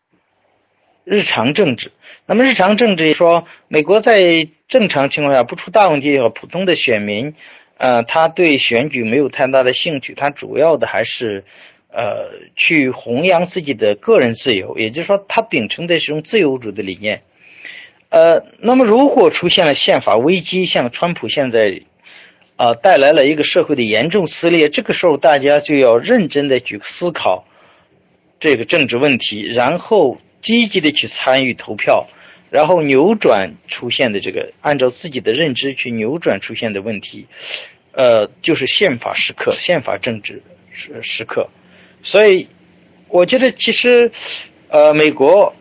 [1.03, 1.91] 日常政治。
[2.27, 7.33] 那么日常政治说，美国在正常情况下不出大问题以后，普通的选民，
[7.77, 11.45] 呃，他对选举没有太大的兴趣，他主要的还是，
[11.89, 17.23] 呃，去弘扬自己的个人自由，也就是说，他秉承的是种自由主义的理念。
[18.09, 21.81] 呃，那么如果出现了宪法危机，像川普现在，
[22.55, 27.45] 啊，带来了一个社会的严重撕裂，这个时候大家就要认真的去思考
[28.39, 32.07] 这个政治问题，然后积极的去参与投票。
[32.49, 37.27] 然后扭转出现的这个，按照自己的认知去扭转出现的问题，
[37.91, 40.41] 呃，就是宪法时刻、宪法政治
[40.71, 41.49] 时时刻。
[42.03, 42.47] 所以，
[43.09, 44.13] 我觉得其实，
[44.69, 45.53] 呃，美国，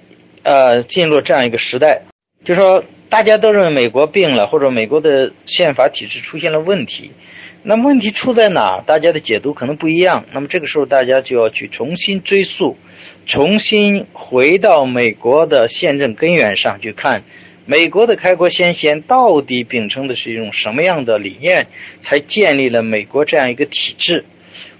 [0.44, 2.02] 呃，进入这样一个时代，
[2.44, 7.10] 就说大家都认为美国病了，或者美国的宪法体制出现了问题。
[7.62, 8.80] 那么问题出在哪？
[8.86, 10.24] 大家的解读可能不一样。
[10.32, 12.76] 那么这个时候，大家就要去重新追溯。
[13.26, 17.24] 重新回到美国的宪政根源上去看，
[17.64, 21.66] 美国的开国先贤到底秉承的是一种什么样的理念，
[22.00, 24.24] 才建立了美国这样一个体制？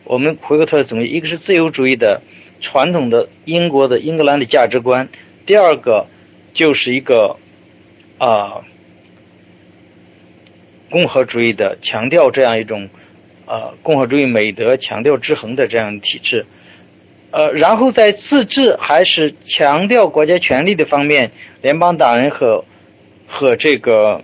[0.05, 2.23] 我们回过头来总结，一个是自由主义的
[2.61, 5.09] 传统的英国的英格兰的价值观，
[5.45, 6.07] 第二个
[6.55, 7.37] 就是一个
[8.19, 8.63] 啊
[10.91, 12.89] 共和主义的强调这样一种
[13.47, 16.47] 呃共和主义美德，强调制衡的这样体制。
[17.33, 22.65] 呃，然后在自治还是强调国家权力的方面，联邦党人和
[23.27, 24.23] 和这个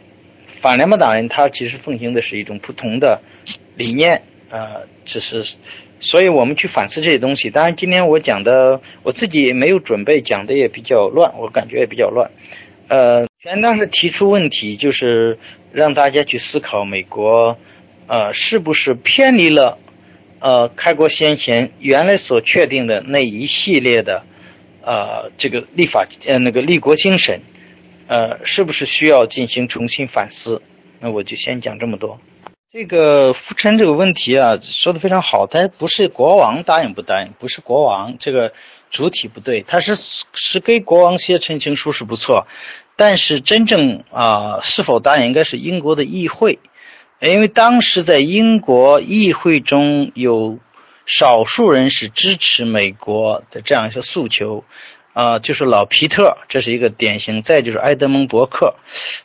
[0.61, 3.20] 反联邦党人，他其实奉行的是一种不同的
[3.76, 4.22] 理念。
[4.49, 5.57] 呃，只是，
[5.99, 7.51] 所以我们去反思这些东西。
[7.51, 12.30] 当然，今天我讲的我自己也没有准备，讲的也比较乱，我感觉也比较乱。
[12.93, 15.38] 呃，全当是提出问题，就是
[15.72, 17.57] 让大家去思考美国，
[18.07, 19.78] 呃，是不是偏离了。
[20.40, 24.24] 呃，开国先贤原来所确定的那一系列的，
[24.82, 27.40] 呃，这个立法呃那个立国精神，
[28.09, 30.61] 呃，是不是需要进行重新反思？
[31.01, 32.20] 那我就先讲这么多。
[32.72, 38.53] 这个复称这个问题啊，说的非常好，但不是国王答应不答应，不是国王这个
[38.90, 39.95] 主体不对，他是
[40.32, 42.47] 是给国王写陈情书是不错，
[42.97, 46.59] 但是真正啊是否答应，应该是英国的议会。
[47.20, 50.59] 因为当时在英国议会中有
[51.07, 54.64] 少数人是支持美国的这样一些诉求，
[55.12, 58.74] 啊，就是老皮特，这是一个典型；再就是埃德蒙·伯克，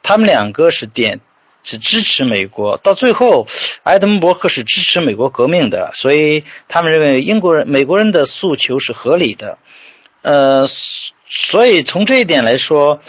[0.04, 1.22] 他们两个是点
[1.64, 2.78] 是支持美国。
[2.78, 3.48] 到最后，
[3.82, 9.58] 埃德蒙·伯克是支持美国革命的，所以他们认为英国人、美国人的诉求是合理的。
[10.22, 13.02] 呃，所以从这一点来说。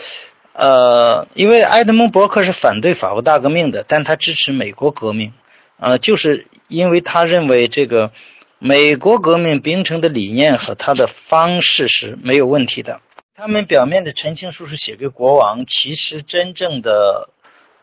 [0.58, 5.32] 呃，因为埃德蒙·伯克是反对法国大革命的，但他支持美国革命，
[5.78, 8.10] 呃，就是因为他认为这个
[8.58, 13.00] 美国革命秉承的理念和他的方式是没有问题的。
[13.36, 17.28] 他们表面的陈情书是写给国王，其实真正的，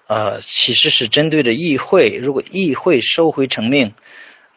[0.07, 2.19] 呃，其实是针对着议会。
[2.21, 3.93] 如果议会收回成命，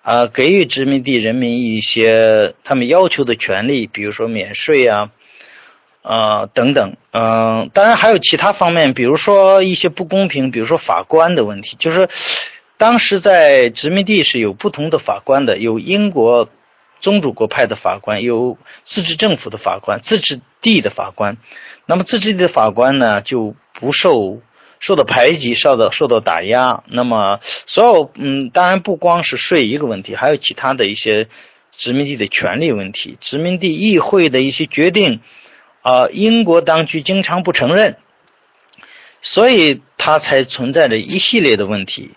[0.03, 5.12] 啊，给予殖民地人民一些他们要求的权利，比如说免税啊，
[6.03, 12.09] 啊等等，嗯，当然还有其他方面，比如说一些不公平，比如说法官的问题，就是
[12.76, 16.49] 当时在殖民地是有不同的法官的，有英国。
[17.01, 21.36] 宗主国派的法官有自治政府的法官，自治地的法官。
[21.86, 24.40] 那么自治地的法官呢，就不受
[24.80, 26.82] 受到排挤，受到受到打压。
[26.88, 31.28] 那么所有嗯，当然不光是税一个问题，还有其他的一些
[31.70, 35.20] 殖民地的权利问题，殖民地议会的一些决定
[35.89, 37.97] 啊，英国当局经常不承认，
[39.22, 42.11] 所以它才存在着一系列的问题。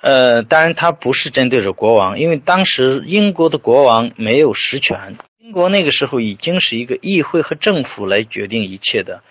[0.00, 5.16] 呃，当然，它不是针对着国王，因为当时英国的国王没有实权。
[5.40, 9.24] 英国那个时候已经是一个议会和政府来决定一切的，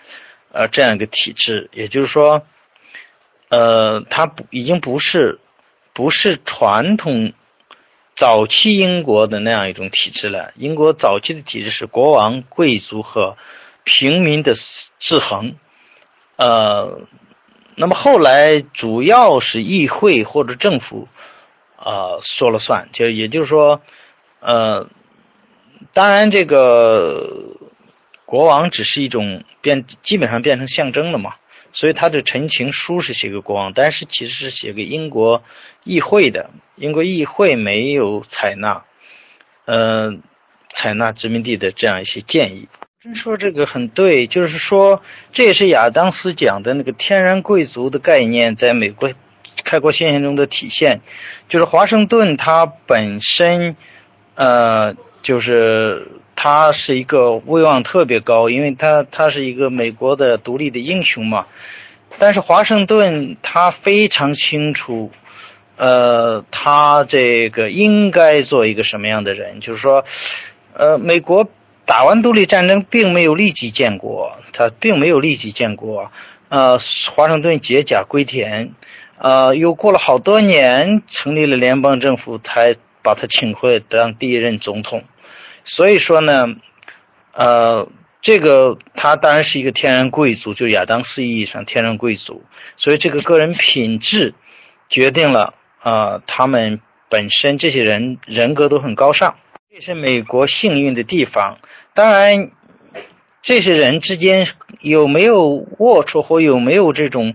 [0.52, 1.70] 呃，这样一个体制。
[1.72, 2.42] 也就是说，
[3.48, 5.38] 呃，它不已经不是
[5.94, 7.32] 不是传统
[8.14, 10.52] 早期英国的那样一种体制了。
[10.56, 13.38] 英国早期的体制是国王、贵族和
[13.86, 14.52] 平民的
[14.98, 15.54] 制衡，
[16.36, 17.06] 呃。
[17.78, 21.08] 那么后来主要是议会或者政府，
[21.76, 23.82] 啊说了算，就也就是说，
[24.40, 24.88] 呃，
[25.92, 27.58] 当然这个
[28.24, 31.34] 国王只是一种变，基本上变成象征了嘛，
[31.74, 35.44] 所以他的陈情书是写给国王，但是其实是写给英国
[35.84, 38.86] 议会的，英国议会没有采纳，
[39.66, 40.16] 呃，
[40.72, 42.68] 采纳殖民地的这样一些建议。
[43.14, 45.02] 说这个很对，就是说
[45.32, 49.10] 这也是亚当斯讲的那个天然贵族的概念，在美国
[49.64, 51.00] 开国现象中的体现。
[51.48, 53.76] 就是华盛顿他本身，
[54.34, 61.46] 呃，就是他是一个威望特别高，因为他他是一个美国的独立的英雄嘛。
[62.18, 65.12] 但是华盛顿他非常清楚，
[65.76, 70.04] 呃，他这个应该做一个什么样的人，就是说，
[70.72, 71.48] 呃，美国。
[71.86, 76.10] 打完独立战争，并没有立即建国，他并没有立即建国。
[76.48, 76.78] 呃，
[77.14, 78.72] 华盛顿解甲归田，
[79.18, 85.04] 呃，又过了好多年，成立了联邦政府，才把他请回当第一任总统。
[85.64, 86.46] 所以说呢，
[87.32, 87.88] 呃，
[88.20, 92.44] 这个他当然是一个天然贵族，就亚当斯意义上天然贵族。
[92.76, 94.34] 所以这个个人品质
[94.88, 99.36] 决定了啊，他们本身这些人人格都很高尚。
[99.78, 101.58] 这是美国幸运的地方。
[101.92, 102.50] 当然，
[103.42, 104.48] 这些人之间
[104.80, 107.34] 有没有龌龊或有没有这种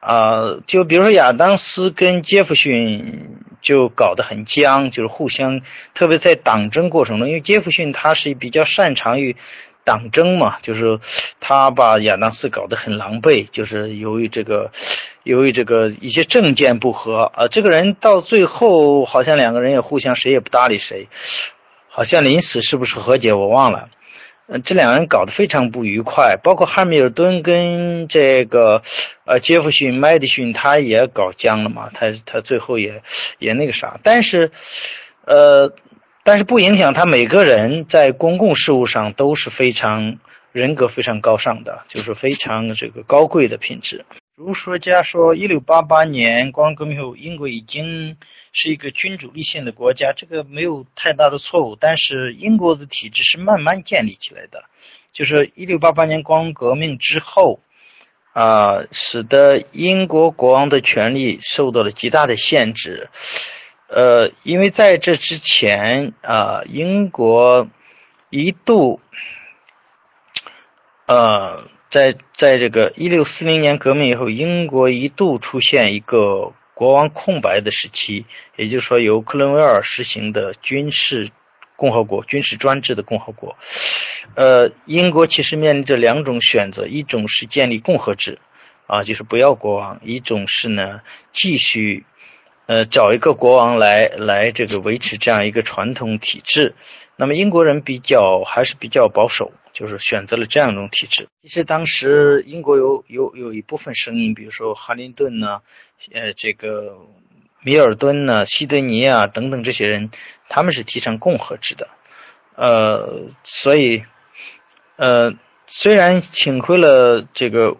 [0.00, 0.60] 啊？
[0.66, 5.60] 就比如说亚当斯跟杰弗逊就搞得很僵，就是互相，
[5.92, 9.36] 特别在党争过程中，因为杰弗逊他是比较擅长于
[9.84, 11.00] 党争嘛，就是
[11.38, 14.70] 他把亚当斯搞得很狼狈，就是由于这个，
[15.22, 21.08] 由于这个一些政见不合啊，这个人到最后好像两个人也互相谁也不搭理谁。
[21.96, 23.88] 好像临死是不是和解我忘了，
[24.48, 28.82] 嗯，这两人搞得非常不愉快，包括汉密尔顿跟这个
[29.24, 33.04] 呃杰弗逊、麦迪逊他也搞僵了嘛，他他最后也
[33.38, 34.50] 也那个啥，但是
[35.24, 35.72] 呃，
[36.24, 40.18] 但是不影响他每个人在公共事务上都是非常
[40.50, 44.04] 人格非常高尚的，就是非常这个高贵的品质。
[44.34, 48.16] 儒说家说，一六八八年光革命后，英国已经。
[48.56, 51.76] 是一个君主立宪的国家，这个没有太大的错误。
[51.78, 54.64] 但是英国的体制是慢慢建立起来的，
[55.12, 57.58] 就是一六八八年光革命之后，
[58.32, 63.08] 啊，使得英国国王的权力受到了极大的限制。
[63.88, 67.68] 呃，因为在这之前啊，英国
[68.30, 69.00] 一度，
[71.06, 76.52] 呃，在在这个一六四零年革命以后，英国一度出现一个。
[76.74, 78.26] 国王空白的时期，
[78.56, 81.30] 也就是说，由克伦威尔实行的军事
[81.76, 83.56] 共和国、军事专制的共和国。
[84.34, 88.40] 呃，英国其实面临着两种选择：一种是建立共和制，
[88.86, 91.00] 啊，就是不要国王；一种是呢，
[91.32, 92.04] 继续
[92.66, 96.74] 呃找一个国王来来这个维持这样一个传统体制。
[97.16, 99.52] 那么英国人比较还是比较保守。
[99.74, 101.26] 就是选择了这样一种体制。
[101.42, 105.62] 其实当时英国有有有一部分声音，比如说哈林顿呢，
[106.12, 106.96] 呃，这个
[107.60, 110.12] 米尔顿呢，西德尼啊等等这些人，
[110.48, 111.88] 他们是提倡共和制的。
[112.54, 114.04] 呃，所以，
[114.94, 115.34] 呃，
[115.66, 117.76] 虽然请回了这个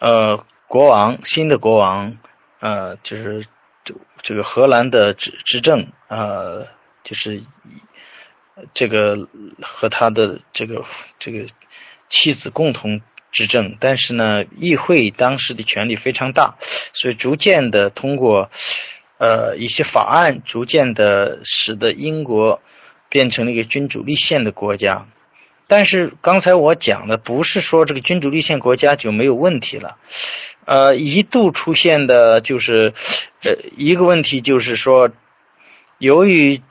[0.00, 2.18] 呃国王，新的国王，
[2.58, 3.46] 呃，就是
[3.84, 6.66] 这这个荷兰的执执政，呃，
[7.04, 7.44] 就是。
[8.72, 9.28] 这个
[9.60, 10.84] 和他的这个
[11.18, 11.46] 这个
[12.08, 13.00] 妻子共同
[13.30, 16.56] 执政，但是呢，议会当时的权力非常大，
[16.94, 18.50] 所以逐渐的通过
[19.18, 22.62] 呃一些法案，逐渐的使得英国
[23.08, 25.06] 变成了一个君主立宪的国家。
[25.66, 29.98] 但是刚才我讲的不是说这个君主立宪国家就没有问题了，
[30.64, 32.94] 呃，一度出现的就是
[33.42, 35.10] 呃一个问题，就是说
[35.98, 36.62] 由于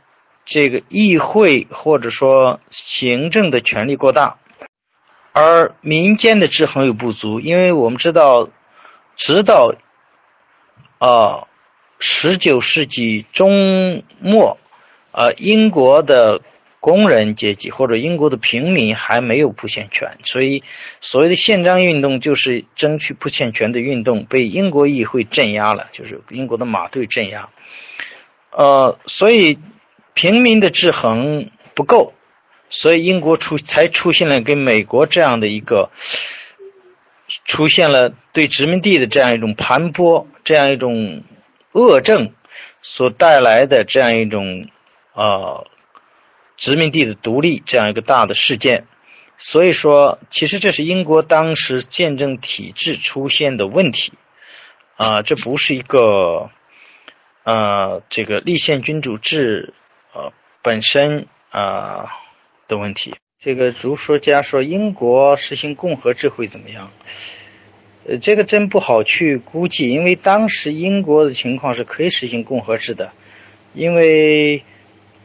[0.45, 4.37] 这个议会或者说行政的权力过大。
[5.33, 8.47] 而民间的制衡又不足，因为我们知道，
[9.17, 9.73] 直到
[10.97, 11.47] 啊
[11.99, 14.57] 十九世纪中末，
[15.11, 16.41] 呃，英国的
[16.79, 20.63] 工人阶级或者英国的平民还没有普选权，所以
[21.01, 27.49] 所谓的宪章运动就是争取普选权的运动，被英国议会镇压了，就是英国的马队镇压。
[28.51, 29.59] 呃，所以
[30.15, 32.13] 平民的制衡不够。
[32.67, 35.91] 所以英国出才出现了跟美国这样的一个，
[37.45, 41.23] 出现了对殖民地的这样一种盘剥，这样一种
[41.73, 42.33] 恶政
[42.81, 44.67] 所带来的这样一种
[45.13, 45.67] 呃
[46.57, 48.87] 殖民地的独立这样一个大的事件。
[49.37, 54.13] 所以说，其实这是英国当时宪政体制出现的问题
[54.95, 56.49] 啊，这不是一个
[57.43, 59.73] 呃这个立宪君主制
[60.65, 62.09] 本身啊。
[62.67, 66.89] 的问题，这个儒说家说英国实行共和制会怎么样？
[68.07, 73.11] 呃，这个真不好去估计，因为当时英国的情况是可以实行共和制的，
[73.75, 74.63] 因为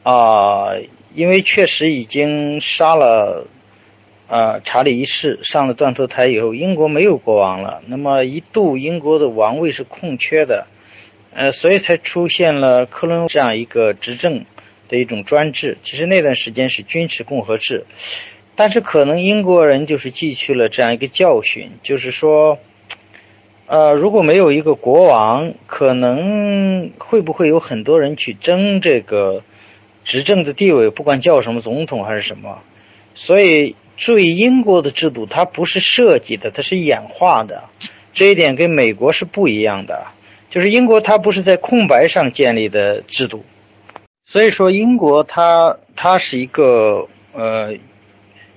[0.03, 0.75] 啊，
[1.15, 3.47] 因为确实已经杀了
[4.29, 10.67] 啊查理一世，上了断头台以后，英国没有国王了，那么一度英国的王位是空缺的，
[11.33, 14.45] 呃，所以才出现了克伦这样一个执政。
[14.91, 17.87] 的一种专制，其实那段时间是军事共和制，
[18.57, 22.59] 但是可能英国人就是汲取了这样一个教训，就是说，
[23.67, 29.45] 呃，如果没有一个国王，可能会不会有很多人去争这个
[30.05, 32.59] 执政的地位，不管叫什么总统还是什么。
[33.15, 37.65] 所以注意，英国的制度它不是设计的，它是演化的，
[38.13, 40.09] 这一点跟美国是不一样的。
[40.51, 43.45] 就是英国它不是在空白上建立的制度。
[44.33, 47.75] 所以说，英国它它是一个呃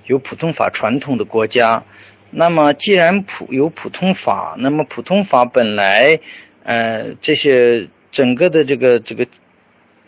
[0.06, 1.82] 有普通法传统的国家。
[2.30, 6.20] 那么，既然普有普通法，那么普通法本来
[6.62, 9.26] 呃这些整个的这个这个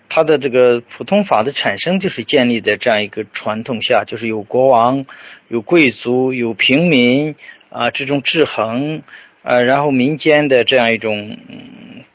[0.09, 5.05] 它的这个普通法的产生就是建立在这样一个传统下，就是有国王、
[5.49, 7.35] 有贵族、有平民
[7.71, 9.03] 啊这种制衡
[9.43, 11.37] 啊，然后民间的这样一种。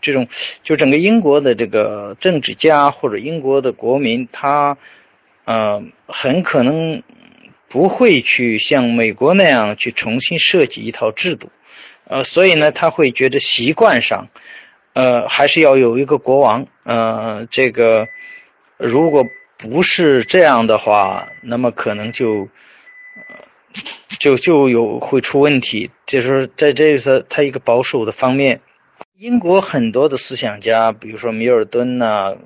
[0.02, 0.28] 这种
[0.64, 4.78] 就整个英国的这个政治家或者英国的国民，他
[5.46, 7.04] 呃很可能
[7.70, 11.50] 不会去像美国那样去重新设计一套制度，
[12.06, 14.28] 呃，所以呢，他会觉得习惯上，
[14.94, 18.08] 呃，还是要有一个国王，呃，这个
[18.78, 19.26] 如果
[19.58, 22.50] 不是这样的话，那么可能就
[24.20, 28.62] 就就有会出问题，就是在这次他一个保守的方面。
[29.22, 32.38] 英国很多的思想家，比如说米尔顿呐、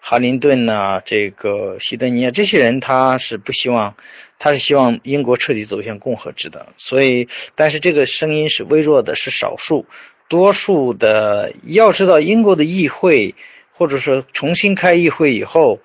[0.00, 3.94] 哈林顿呐、这个希德尼啊，这些人他是不希望，
[4.38, 6.68] 他是希望英国彻底走向共和制的。
[6.78, 9.84] 所以，但是这个声音是微弱的，是少数。
[10.28, 13.34] 多数的要知道，英国的议会
[13.72, 15.80] 或者说重新开议会以后，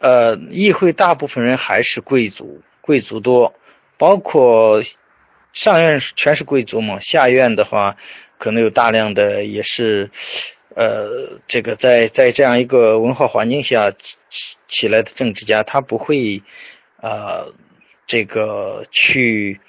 [0.00, 3.54] 呃，议会大部分人还是贵族，贵族多，
[3.96, 4.82] 包括
[5.52, 7.96] 上院全是贵族嘛，下院的话。
[8.38, 10.10] 可能有大量的也是，
[10.74, 14.16] 呃，这个在在这样一个文化环境下起
[14.68, 16.42] 起来的政治家，他不会，
[17.00, 17.54] 呃，
[18.06, 19.60] 这个去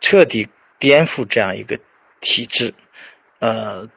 [0.00, 1.78] 彻底颠覆这样一个
[2.20, 2.74] 体制，
[3.38, 3.88] 呃，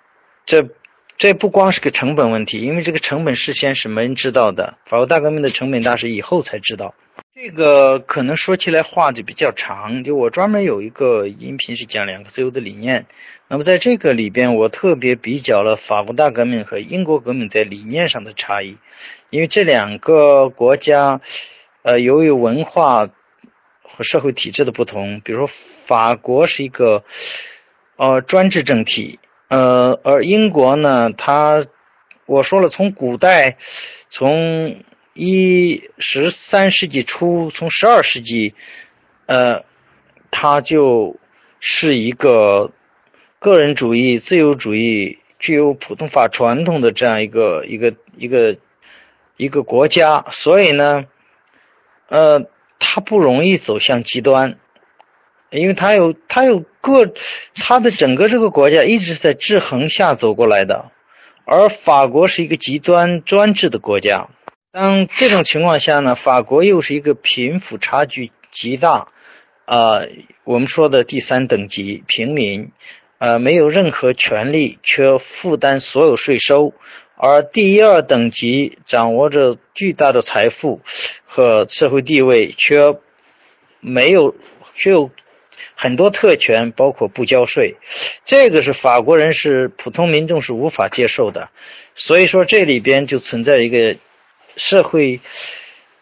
[0.46, 0.70] 这
[1.18, 6.94] 这不光是个成本问题，因为这个成本事先是没人知道的，法国大革命的成本大是以后才知道。
[7.36, 13.08] 这个可能说起来话就比较长，就我专门有一个音频是讲两个自由的理念。
[13.48, 18.78] 那么在这个里边，我特别比较了法国大革命和英国革命在理念上的差异，
[19.32, 21.22] 因为这两个国家，
[21.82, 23.10] 呃，由于文化
[23.82, 27.04] 和社会体制的不同，比如说法国是一个
[27.96, 31.66] 呃专制政体，呃，而英国呢，它
[32.28, 33.58] 我说了，从古代
[34.08, 34.84] 从
[35.14, 38.56] 一十三世纪初，从十二世纪，
[39.28, 39.64] 呃，
[40.32, 41.18] 它就
[41.60, 42.72] 是一个
[43.38, 48.58] 个人主义、自由主义、具有普通法传统的这样一个一个一个
[49.38, 51.06] 一个国家，所以呢，
[52.10, 52.48] 呃，
[52.80, 54.58] 它不容易走向极端，
[55.52, 57.14] 因为他有他有各
[57.54, 60.92] 他的整个这个国家一直在制衡下走过来的，
[61.46, 64.30] 而法国是一个极端专制的国家。
[64.74, 69.10] 当这种情况下呢，法国又是一个贫富差距极大，
[69.66, 70.02] 啊，
[70.46, 72.72] 我们说的第三等级平民，
[73.20, 76.74] 呃，没有任何权利，却负担所有税收。
[77.16, 80.82] 而第一二等级掌握着巨大的财富
[81.24, 82.96] 和社会地位，却
[83.80, 84.34] 没有
[84.74, 85.12] 却有
[85.76, 87.76] 很多特权，包括不交税，
[88.26, 91.52] 这个是法国人是普通民众是无法接受的。
[91.94, 93.98] 所以说，这里边就存在一个
[94.56, 95.20] 社会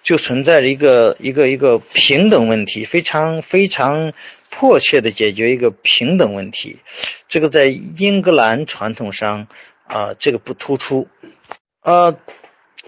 [0.04, 4.14] 就存在着一个一个一个平等问题，非常非常
[4.50, 6.80] 迫切的解决一个平等问题。
[7.28, 9.48] 这个在英格兰传统上。
[9.88, 11.10] 啊，这个不突出，
[11.82, 12.18] 呃，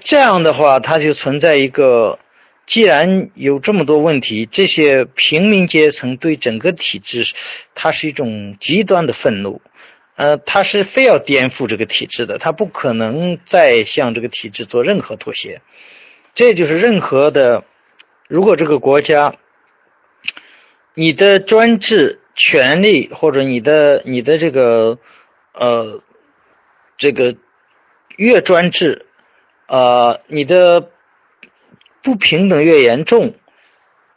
[0.05, 2.17] 这样的话，它就存在一个，
[2.65, 7.25] 既然有这么多问题，这些平民阶层对整个体制，
[7.75, 9.61] 它是一种极端的愤怒，
[10.15, 15.61] 呃，他是非要颠覆这个体制的，他不可能再向这个体制做任何妥协，
[16.33, 17.63] 这就是任何的，
[18.27, 19.35] 如果这个国家，
[20.93, 24.99] 你的专制权利或者你的你的这个，
[25.53, 26.01] 呃。
[26.95, 27.35] 这个
[28.15, 29.07] 越专制，
[29.67, 30.91] 呃，你的
[32.03, 33.33] 不平等越严重，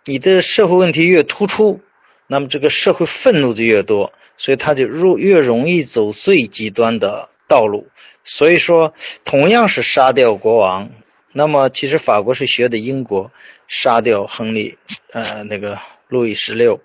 [0.04, 1.80] 你的社会问题越突出，
[2.26, 7.88] 那么这个社会愤怒就越多，所以他就入越容易走最极端的道路。
[8.24, 8.92] 所以说，
[9.24, 10.90] 同样是杀掉国王，
[11.32, 13.30] 那么其实法国是学的英国
[13.68, 14.78] 杀掉亨利，
[15.12, 16.80] 呃，那个路易十六，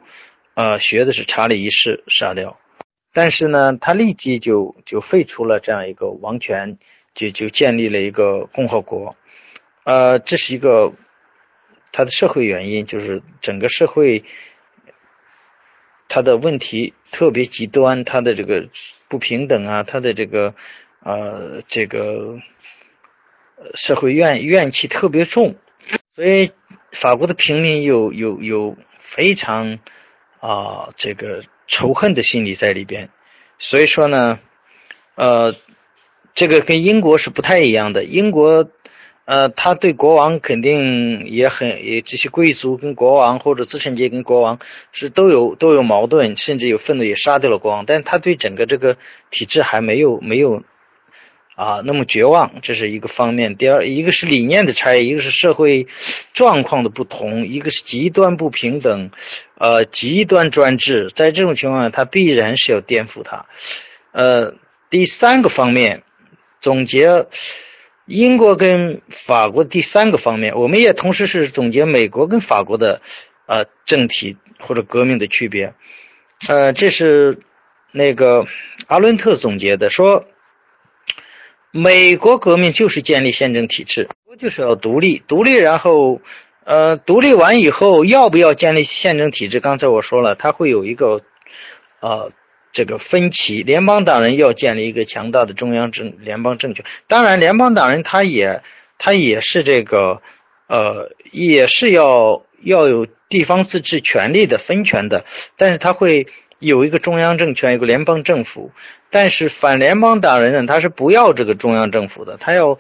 [0.54, 2.60] 呃，学的是查理一世杀掉。
[3.14, 6.78] 但是呢，他立即就就废除了这样一个王权，
[7.14, 9.16] 就就建立了一个共和国，
[9.84, 10.94] 呃，这是一个
[11.92, 14.24] 他的社会原因，就是整个社会
[16.12, 18.68] 他的问题特别极端，他的这个
[19.08, 20.54] 不平等啊，他的这个
[21.00, 22.40] 呃这个
[23.76, 25.56] 社会怨怨气特别重，
[26.16, 26.52] 所以
[26.92, 29.80] 法国的平民有有有非常
[30.40, 31.44] 啊这个。
[31.74, 33.12] 仇恨的心理在里边，
[33.58, 34.40] 所以说呢，
[35.16, 35.56] 呃，
[36.34, 38.04] 这个跟英国是不太一样的。
[38.04, 38.70] 英国，
[39.32, 44.60] 呃，他对国王肯定也很，也这些贵族跟国王或者资产阶级跟国王
[44.92, 47.86] 是都有都有矛盾，甚至有愤怒，也杀掉了国王。
[47.86, 48.98] 但他对整个这个
[49.30, 50.64] 体制还没有没有。
[51.56, 53.56] 啊，那么绝望，这是一个方面。
[53.56, 55.86] 第二，一个是理念的差异，一个是社会
[56.34, 59.12] 状况的不同，一个是极端不平等，
[59.60, 61.12] 呃，极端专制。
[61.14, 63.46] 在这种情况下，他必然是要颠覆它。
[64.12, 64.56] 呃，
[64.90, 66.02] 第三个方面，
[66.62, 67.28] 总结
[68.12, 73.02] 英国跟法国第三个方面，我们也同时是总结美国跟法国的
[73.46, 75.74] 呃政体或者革命的区别。
[76.48, 77.40] 呃，这是
[77.92, 78.46] 那个
[78.88, 80.26] 阿伦特总结的，说。
[81.74, 86.20] 美国革命就是建立宪政体制，就是要独立，独立，然后，
[86.66, 89.62] 呃，独立完以后要不要建立宪政体制？
[89.62, 91.22] 刚才我说了，它会有一个，
[92.02, 92.34] 呃，
[92.72, 93.64] 这个分歧。
[93.64, 98.62] 联邦党人要建立一个强大的中央政联邦政权，当然，联邦党人他也
[98.98, 100.22] 他也是这个，
[100.68, 105.26] 呃，也是要要有地方自治权利的分权的，
[105.58, 106.28] 但是他会。
[106.62, 108.72] 有一个中央政权，有个联邦政府，
[109.10, 112.78] 但是反联邦党人呢，他是不要这个中央政府的，他要，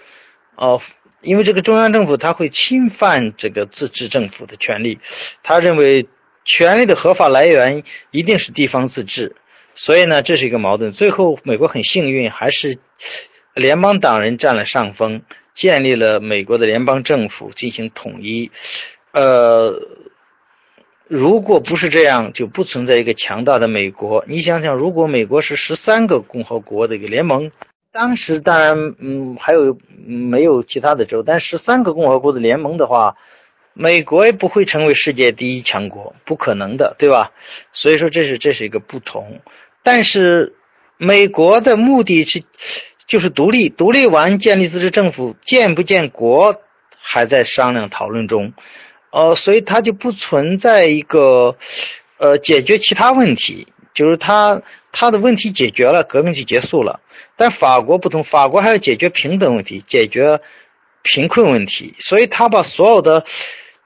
[0.54, 0.80] 哦，
[1.22, 5.00] 因为这个中央政府他会侵犯这个自治政府的权利，
[5.42, 6.08] 他认为
[6.46, 7.82] 权力的合法来源
[8.12, 9.36] 一定是地方自治，
[9.84, 10.91] 所以呢，这是一个矛盾。
[10.91, 12.78] 最后，美国很幸运，还是
[13.56, 15.24] 联邦党人占了上风，
[15.56, 18.52] 建立了美国的联邦政府进行统一，
[19.12, 19.82] 呃。
[21.08, 24.24] 如果不是这样，就不存在一个强大的美国。
[24.30, 27.52] 你想想，如果美国是十三个共和国的一个联盟，
[27.91, 33.18] 当时当然，嗯，还有没有其他的州，但十三个共和国的联盟的话，
[33.74, 37.34] 美国也不会成为世界第一强国，不可能的，对吧？
[37.74, 39.41] 所以说，这是这是一个不同。
[39.84, 40.56] 但是，
[40.98, 42.44] 美国的目的是
[43.08, 46.62] 就是独立，独立完建立自治政府，建不建国
[46.99, 48.53] 还在商量讨论中。
[49.10, 51.58] 呃，所以它就不存在一个，
[52.18, 57.02] 呃，解决其他问题，就是它它的问题解决了，革命就结束了。
[57.36, 60.40] 但法国不同，法国还要解决平等问题，解决
[61.02, 63.26] 贫困问题，所以他把所有的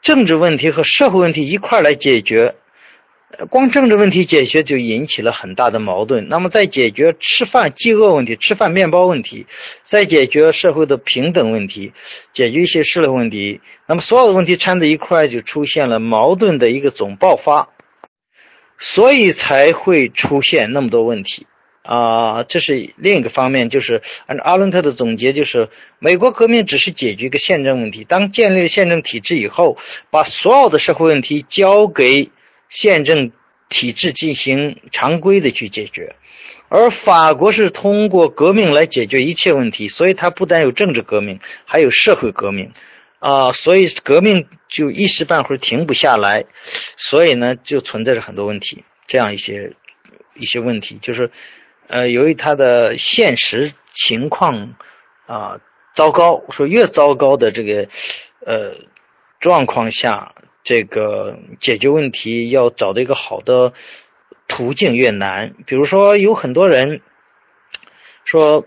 [0.02, 2.56] 政治问题和社会问题一块来解决。
[3.50, 6.28] 光政治问题解决就引起了很大的矛盾。
[6.30, 9.46] 那么，在解决吃饭饥饿问题、吃饭面包问题，
[9.84, 11.94] 在解决社会的平等问题、
[12.34, 17.70] 解决一些社会问题，那么所有的问题掺在一块，就出现了矛盾的一个总爆发。
[18.78, 21.48] 所以才会出现那么多问题
[21.82, 22.44] 啊。
[22.44, 28.04] 这是另一个方面，就是按照阿伦特的总结，就是美国革命只是解决一个宪政问题。
[28.04, 29.78] 当建立了宪政体制以后，
[30.12, 32.32] 把所有的社会问题交给
[32.70, 33.32] 宪政
[33.70, 36.16] 体制进行常规的去解决。
[36.70, 42.74] 而法国是通过革命来解决一切问题，所以它不但有政治革命，还有社会革命。
[43.20, 46.46] 啊，所以革命就一时半会儿停不下来，
[46.96, 49.74] 所以呢，就存在着很多问题，这样一些
[50.36, 51.32] 一些问题，就是
[51.88, 54.76] 呃，由于它的现实情况
[55.26, 55.60] 啊
[55.96, 57.88] 糟糕，说越糟糕的这个
[58.46, 58.76] 呃
[59.40, 60.35] 状况下，
[60.66, 63.72] 这个解决问题要找到一个好的
[64.50, 65.56] 途径越难。
[65.66, 67.00] 比如说，有很多人
[68.26, 68.66] 说。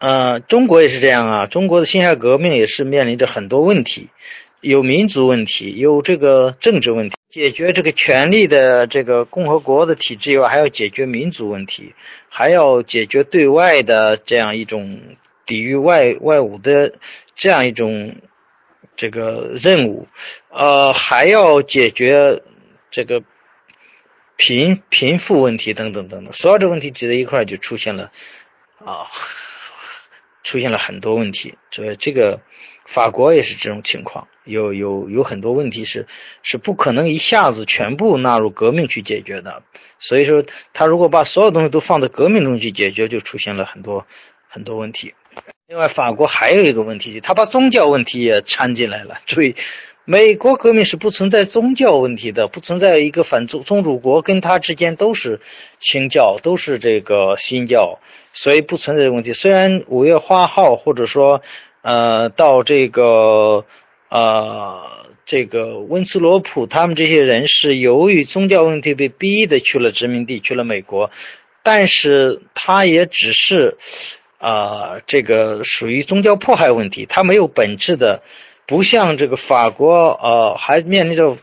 [0.00, 1.46] 呃，中国也是这样啊。
[1.46, 4.10] 中国的辛亥革命也是面临着很多问题，
[4.60, 7.16] 有民族问题，有这个政治问题。
[7.30, 11.94] 解决这个权力的这个共和国的体制以外，还要解决民族问题，
[12.28, 15.00] 还要解决对外的这样一种
[15.46, 16.92] 抵御外外侮的
[17.34, 18.16] 这样一种
[18.96, 20.06] 这个任务。
[20.50, 22.42] 呃，还要解决
[22.90, 23.22] 这个
[24.36, 26.32] 贫贫富问题等等等等。
[26.32, 28.12] 所有的问题挤在一块，就出现了
[28.78, 29.06] 啊。
[30.46, 32.42] 出现了很多问题，这这个
[32.84, 36.06] 法国也是这种情况，有有有很多问题是
[36.42, 39.62] 是不可能一下子全部纳入革命去解决的，
[39.98, 40.44] 所以说
[40.74, 44.06] 他如果把所有东西都放在革命中去解决，就出现了很多
[44.46, 45.14] 很多问题。
[45.66, 49.20] 另外，法国还有一个问题，他把宗教问题也掺进来了。
[49.24, 49.56] 注意，
[50.04, 55.40] 美国革命是不存在宗教问题的，不存在一个反宗宗主国跟他之间都是
[55.80, 57.98] 清教，都是这个新教。
[58.34, 59.32] 所以不存在这个问题。
[59.32, 61.40] 虽然五月花号或者说，
[61.80, 63.64] 呃，到这个
[64.10, 71.10] 呃这个温斯罗普他们这些人是由于宗教问题被逼的去了殖民地，去了美国，
[71.62, 73.78] 但是他也只是
[74.38, 78.22] 啊这个属于宗教迫害问题，它没有本质的，
[78.66, 81.36] 不像这个法国呃还面临着。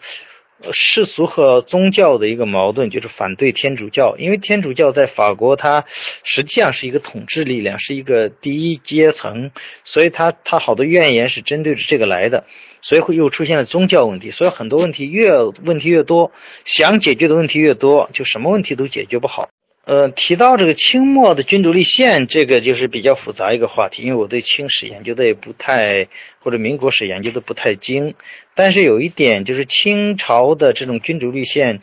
[0.73, 5.85] 世俗和宗教的一个矛盾就是反对天主教，因为天主教在法国它
[6.23, 9.49] 实际上是一个统治力量，是一个第一阶层，
[9.83, 12.45] 所以它它好多怨言是针对着这个来的，
[12.83, 16.31] 所以会又出现了宗教问题，所以很多问题越问题越多，
[16.63, 19.49] 想解决的问题越多，就什么问题都解决不好。
[19.83, 26.07] 呃，提到这个清末的君主立宪，这个就是比较复杂一个话题，因为我对清史研究的也不太，
[26.39, 28.13] 或者民国史研究的不太精。
[28.53, 31.81] 但是有一点就是清朝的这种君主立宪，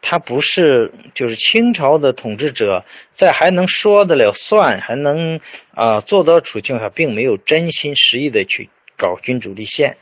[0.00, 5.38] 它不是就是清朝的统治者在还能说得了算，还能
[5.74, 9.98] 啊做到处境下，并没有真心实意的去搞君主立宪。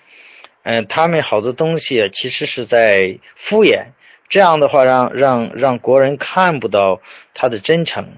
[0.62, 3.86] 嗯，他们好多东西其实是在敷衍。
[4.32, 7.02] 这样的话，让让让国人看不到
[7.34, 8.08] 他的真诚，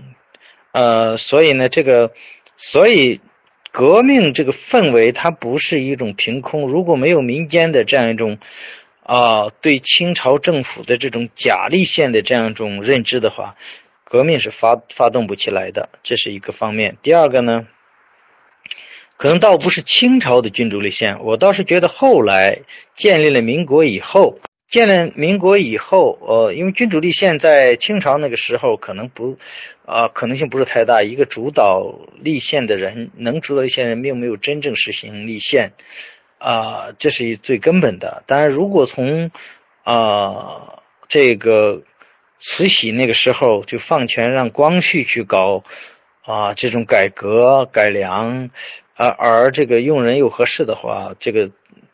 [0.71, 2.13] 呃，所以呢，这个，
[2.57, 3.21] 所以
[3.73, 8.39] 革命这个氛围它不是一种凭空，如果没有民间的这样一种
[9.03, 13.57] 啊对清朝政府的这种假立宪的这样一种认知的话，
[14.05, 16.97] 革命是发发动不起来的，这是一个方面。
[17.03, 17.67] 第二个呢，
[19.17, 22.61] 可能倒不是清朝的君主立宪，我倒是觉得后来
[22.95, 24.39] 建立了民国以后。
[24.75, 29.39] 建立民国以后，呃，因为君主立宪在清朝那个时候可能不，
[29.87, 31.05] 啊，可能性不是太大。
[31.05, 35.75] 一个主导立宪的人，能主导立宪人，并没有真正实行立宪，
[36.39, 38.25] 啊，这是最根本的。
[38.27, 39.31] 当然，如果从
[39.85, 41.85] 啊这个
[42.41, 45.63] 慈禧那个时候就放权让光绪去搞
[46.25, 48.51] 啊这种改革改良，
[48.97, 51.53] 啊而这个用人又合适的话，这个。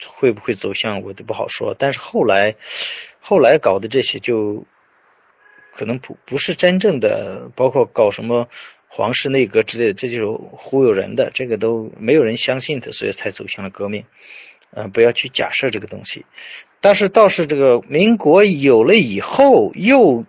[0.09, 2.57] 会不会走向我都不好说，但是后来，
[3.21, 4.65] 后来搞的这些就
[5.75, 8.49] 可能不不是真正的，包括搞什么
[8.89, 14.05] 皇室内阁之类的，这就是忽悠人的，这个都没有人相信的，所以才走向了革命。
[14.73, 16.25] 嗯，不要去假设这个东西。
[16.81, 20.25] 但是倒是这个民国有了以后，又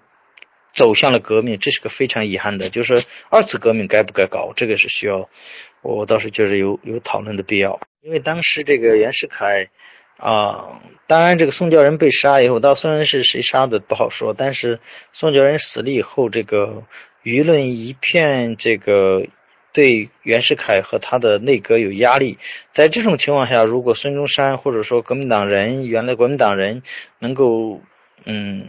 [0.73, 5.30] 走向了革命，这是个非常遗憾的，就是二次革命该不该搞，这个是需要。
[5.82, 9.70] 我倒是觉得有有讨论的必要，因为当时这个袁世凯
[10.18, 14.80] 啊，当然这个宋教仁被杀以后，到虽然是谁杀的不好说，但是
[15.12, 16.84] 宋教仁死了以后，这个
[17.24, 19.26] 舆论一片这个
[19.74, 22.38] 对袁世凯和他的内阁有压力，
[22.72, 26.84] 在这种情况下，如果孙中山或者说国民党人原来国民党人
[27.18, 27.82] 能够
[28.26, 28.68] 嗯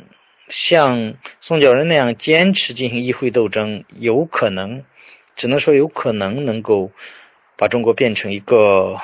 [0.48, 4.84] 像宋教仁那样坚持进行议会斗争，有可能。
[5.36, 6.90] 只能说有可能能够
[7.56, 8.98] 把中国变成一个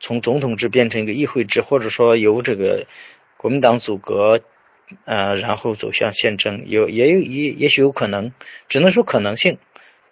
[0.00, 2.86] 从总统制变成一个议会制，或者说由这个
[3.36, 4.40] 国民党组阁
[5.04, 8.32] 呃，然后走向宪政，有也有也也许有可能，
[8.68, 9.58] 只能说可能性，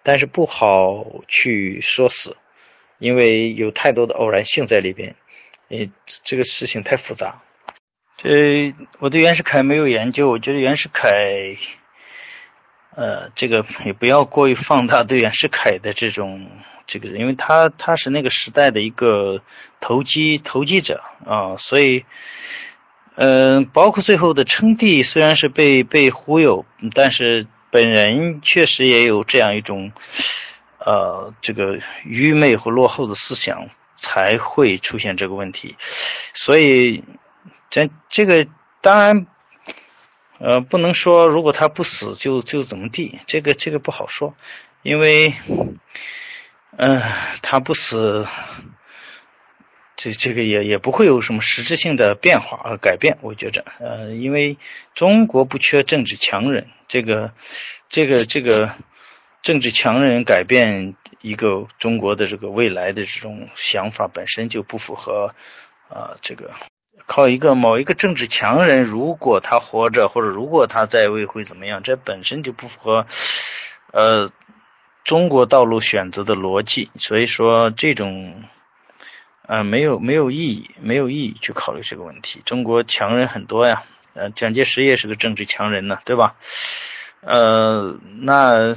[0.04, 2.36] 但是不好去说死，
[2.98, 5.16] 因为有太多的偶然性在里边，
[5.68, 5.90] 呃，
[6.22, 7.42] 这个事情太复杂。
[8.18, 11.56] 这我对袁世凯没有研究，我觉得袁世凯，
[12.98, 16.50] 呃，这个也不要过于放大对袁世凯的这种
[16.88, 19.40] 这个，因为他他是那个时代的一个
[19.80, 22.04] 投机投机者啊，所以。
[23.20, 26.64] 嗯，包括最后的称帝，虽然是被被忽悠，
[26.94, 29.90] 但是本人确实也有这样一种，
[30.78, 35.74] 呃，这个愚昧和落后的思想，才会出现这个问题。
[36.32, 37.02] 所以，
[37.70, 38.46] 这这个
[38.82, 39.26] 当然，
[40.38, 44.34] 呃，不能说如果他不死就就怎么地，这个这个不好说，
[44.82, 45.34] 因为，
[46.76, 47.02] 嗯，
[47.42, 48.26] 他不死。
[50.00, 54.56] 这这个也也不会有什么实质性的变化和改变，我觉着，呃，因为
[54.94, 57.32] 中国不缺政治强人，这个，
[57.88, 58.76] 这个这个
[59.42, 65.34] 政治强人改变一个中国的这个未来的这种想法本身就不符合，
[65.88, 66.52] 啊，这个
[67.08, 73.06] 靠一个某一个政治强人，如果他活着或者如果他在位会怎么样，这本身就不符合，
[73.90, 74.30] 呃，
[75.02, 78.44] 中国道路选择的逻辑，所以说这种。
[79.48, 82.42] 啊，没有没有意义，没有意义去考虑这个问题。
[82.44, 86.34] 中国强人很多呀，呃，蒋介石也是个政治强人呢，对吧？
[87.22, 88.76] 呃，那，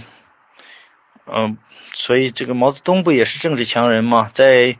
[1.25, 1.57] 嗯，
[1.91, 4.31] 所以这个毛泽东不也是政治强人吗？
[4.33, 4.77] 在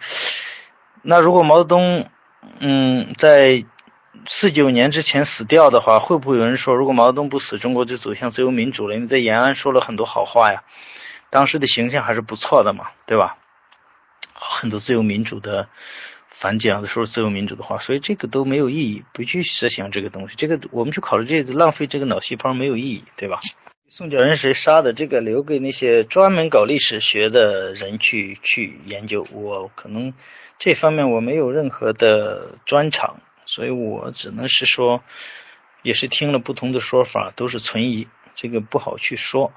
[1.01, 2.09] 那如果毛泽东，
[2.59, 3.65] 嗯，在
[4.27, 8.95] 四九年之前死掉的话，会不会有人说，如果毛泽东不死，中国就走向自由民主了？
[8.95, 10.63] 因为在延安说了很多好话呀，
[11.29, 13.37] 当时的形象还是不错的嘛，对吧？
[14.33, 15.69] 很多自由民主的
[16.29, 23.39] 反蒋的时候，自由民主的话，所以这个都没有意义，不去设想这个东西，这个我们去考虑这个浪费这个脑细胞没有意义，对吧？
[23.89, 24.93] 宋教仁谁杀的？
[24.93, 29.27] 这个留给那些专门搞历史学的人去去研究。
[29.33, 30.13] 我可能
[30.61, 35.03] 这方面我没有任何的专长，所以我只能是说，
[35.81, 39.51] 也是听了不同的说法，都是存疑，这个不好去说。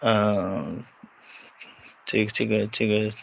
[0.00, 0.82] 嗯，
[2.06, 3.14] 这个这个这个。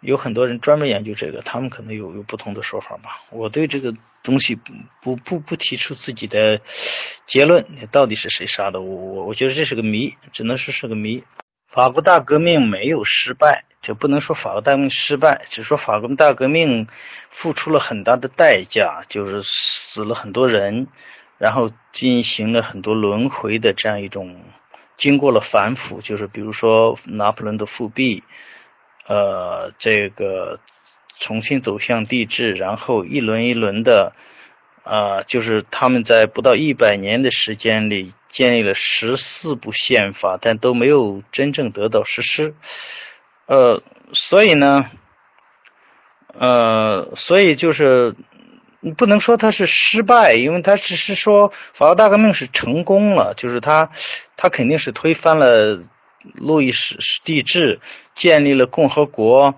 [0.00, 3.24] 有很多人专门研究这个，他们可能有有不同的说法吧。
[3.30, 4.54] 我对这个东西
[5.02, 6.60] 不不不提出自己的
[7.26, 8.80] 结论，到底是谁杀的？
[8.80, 11.24] 我我我觉得这是个谜，只能说是个谜。
[11.76, 16.86] 法国大革命没有失败，就不能说法国大革命失败，只说法国大革命
[17.28, 20.86] 付出了很大的代价，就是死了很多人，
[21.36, 24.40] 然后进行了很多轮回的这样一种，
[24.96, 28.24] 经过了反腐，就是比如说拿破仑的复辟。
[29.06, 30.58] 呃，这个
[31.20, 34.14] 重新走向帝制，然后一轮一轮的，
[34.86, 42.54] 啊，就是他们在不到一百年的时间里建立了十四部宪法，但都没有真正得到实施。
[43.46, 43.82] 呃，
[44.12, 44.90] 所以呢，
[46.38, 48.14] 呃，所以就是
[48.80, 53.90] 你不能说它是失败，因为它只是说法国大革命是成功了，就是它，
[54.36, 55.82] 它肯定是推翻了。
[56.34, 57.78] 路易斯帝制
[58.16, 59.54] 建立了共和国，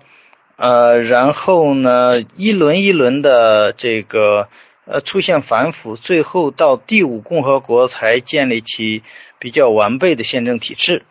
[0.55, 4.49] 呃，然后呢，一轮一轮的这个
[4.89, 9.03] 呃出现反腐，最后到第五共和国才建立起
[9.39, 11.05] 比较完备的宪政体制，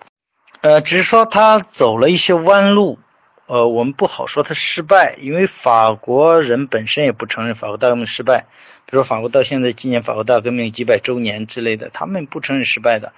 [0.60, 2.98] 呃，只是说他走了一些弯路，
[3.46, 8.46] 呃，我们不好说他失败，因为法国人本身也不承认法国大革命失败，
[8.84, 13.12] 比如法国到现在纪念法国大革命几百周年之类的，他们不承认失败的，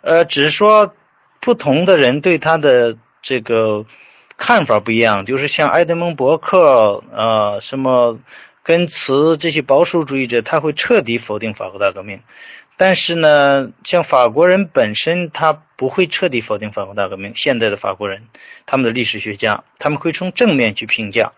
[0.00, 0.94] 呃，只是说。
[1.44, 3.84] 不同的人对他的这个
[4.36, 8.20] 看法不一样，就是像埃德蒙·伯克，呃，什么
[8.62, 12.20] 根茨这些保守主义者，他会彻底否定法国大革命。
[12.76, 17.32] 但是呢，像法国人本身，他不会彻底否定法国大革命。
[17.34, 18.28] 现在的法国人，
[18.66, 21.32] 他们的历史学家，他们会从正面去评价。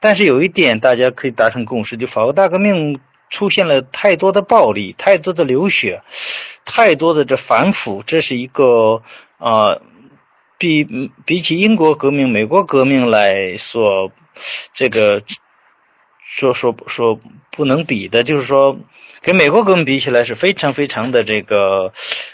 [0.00, 3.00] 但是有一点，大家可以达成共识：就法国大革命
[3.30, 6.02] 出现了太多的暴力，太多的流血，
[6.64, 9.02] 太多的这反腐，这是一个。
[9.38, 9.76] 啊，
[10.56, 14.10] 比比起英国革命、美国革命来说，
[14.72, 15.22] 这个
[16.26, 17.20] 说说说
[17.52, 18.78] 不能比的，就是说
[19.22, 21.92] 跟美国革命比起来是非常非常的这个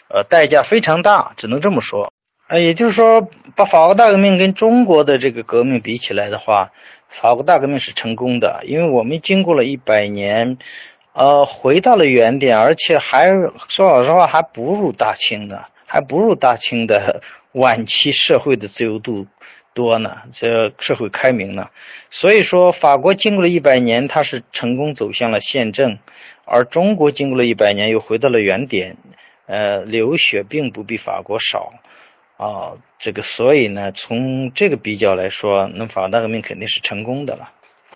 [0.08, 2.10] 呃代价非常大，只能这么说。
[2.48, 6.70] 呃，也就是说，把法国大革命跟中国的这个革命比起来的话，
[7.08, 10.58] 法国大革命是成功的，因为我们经过了一百年，
[11.12, 13.30] 呃，回到了原点，而且还
[13.68, 15.64] 说老实话还不如大清呢。
[15.84, 17.20] 还不如大清的
[17.52, 19.26] 晚期社会的自由度
[19.74, 21.68] 多呢，这社会开明呢。
[22.10, 25.98] 所以说，法国经过了一百年，它是成功走向了宪政，
[26.44, 28.96] 而中国经过了一百年，又回到了原点。
[29.46, 31.74] 呃，流血并不比法国少
[32.36, 37.52] 啊，这个所以呢，从这个比较来说，那法大革命肯定是成功的了。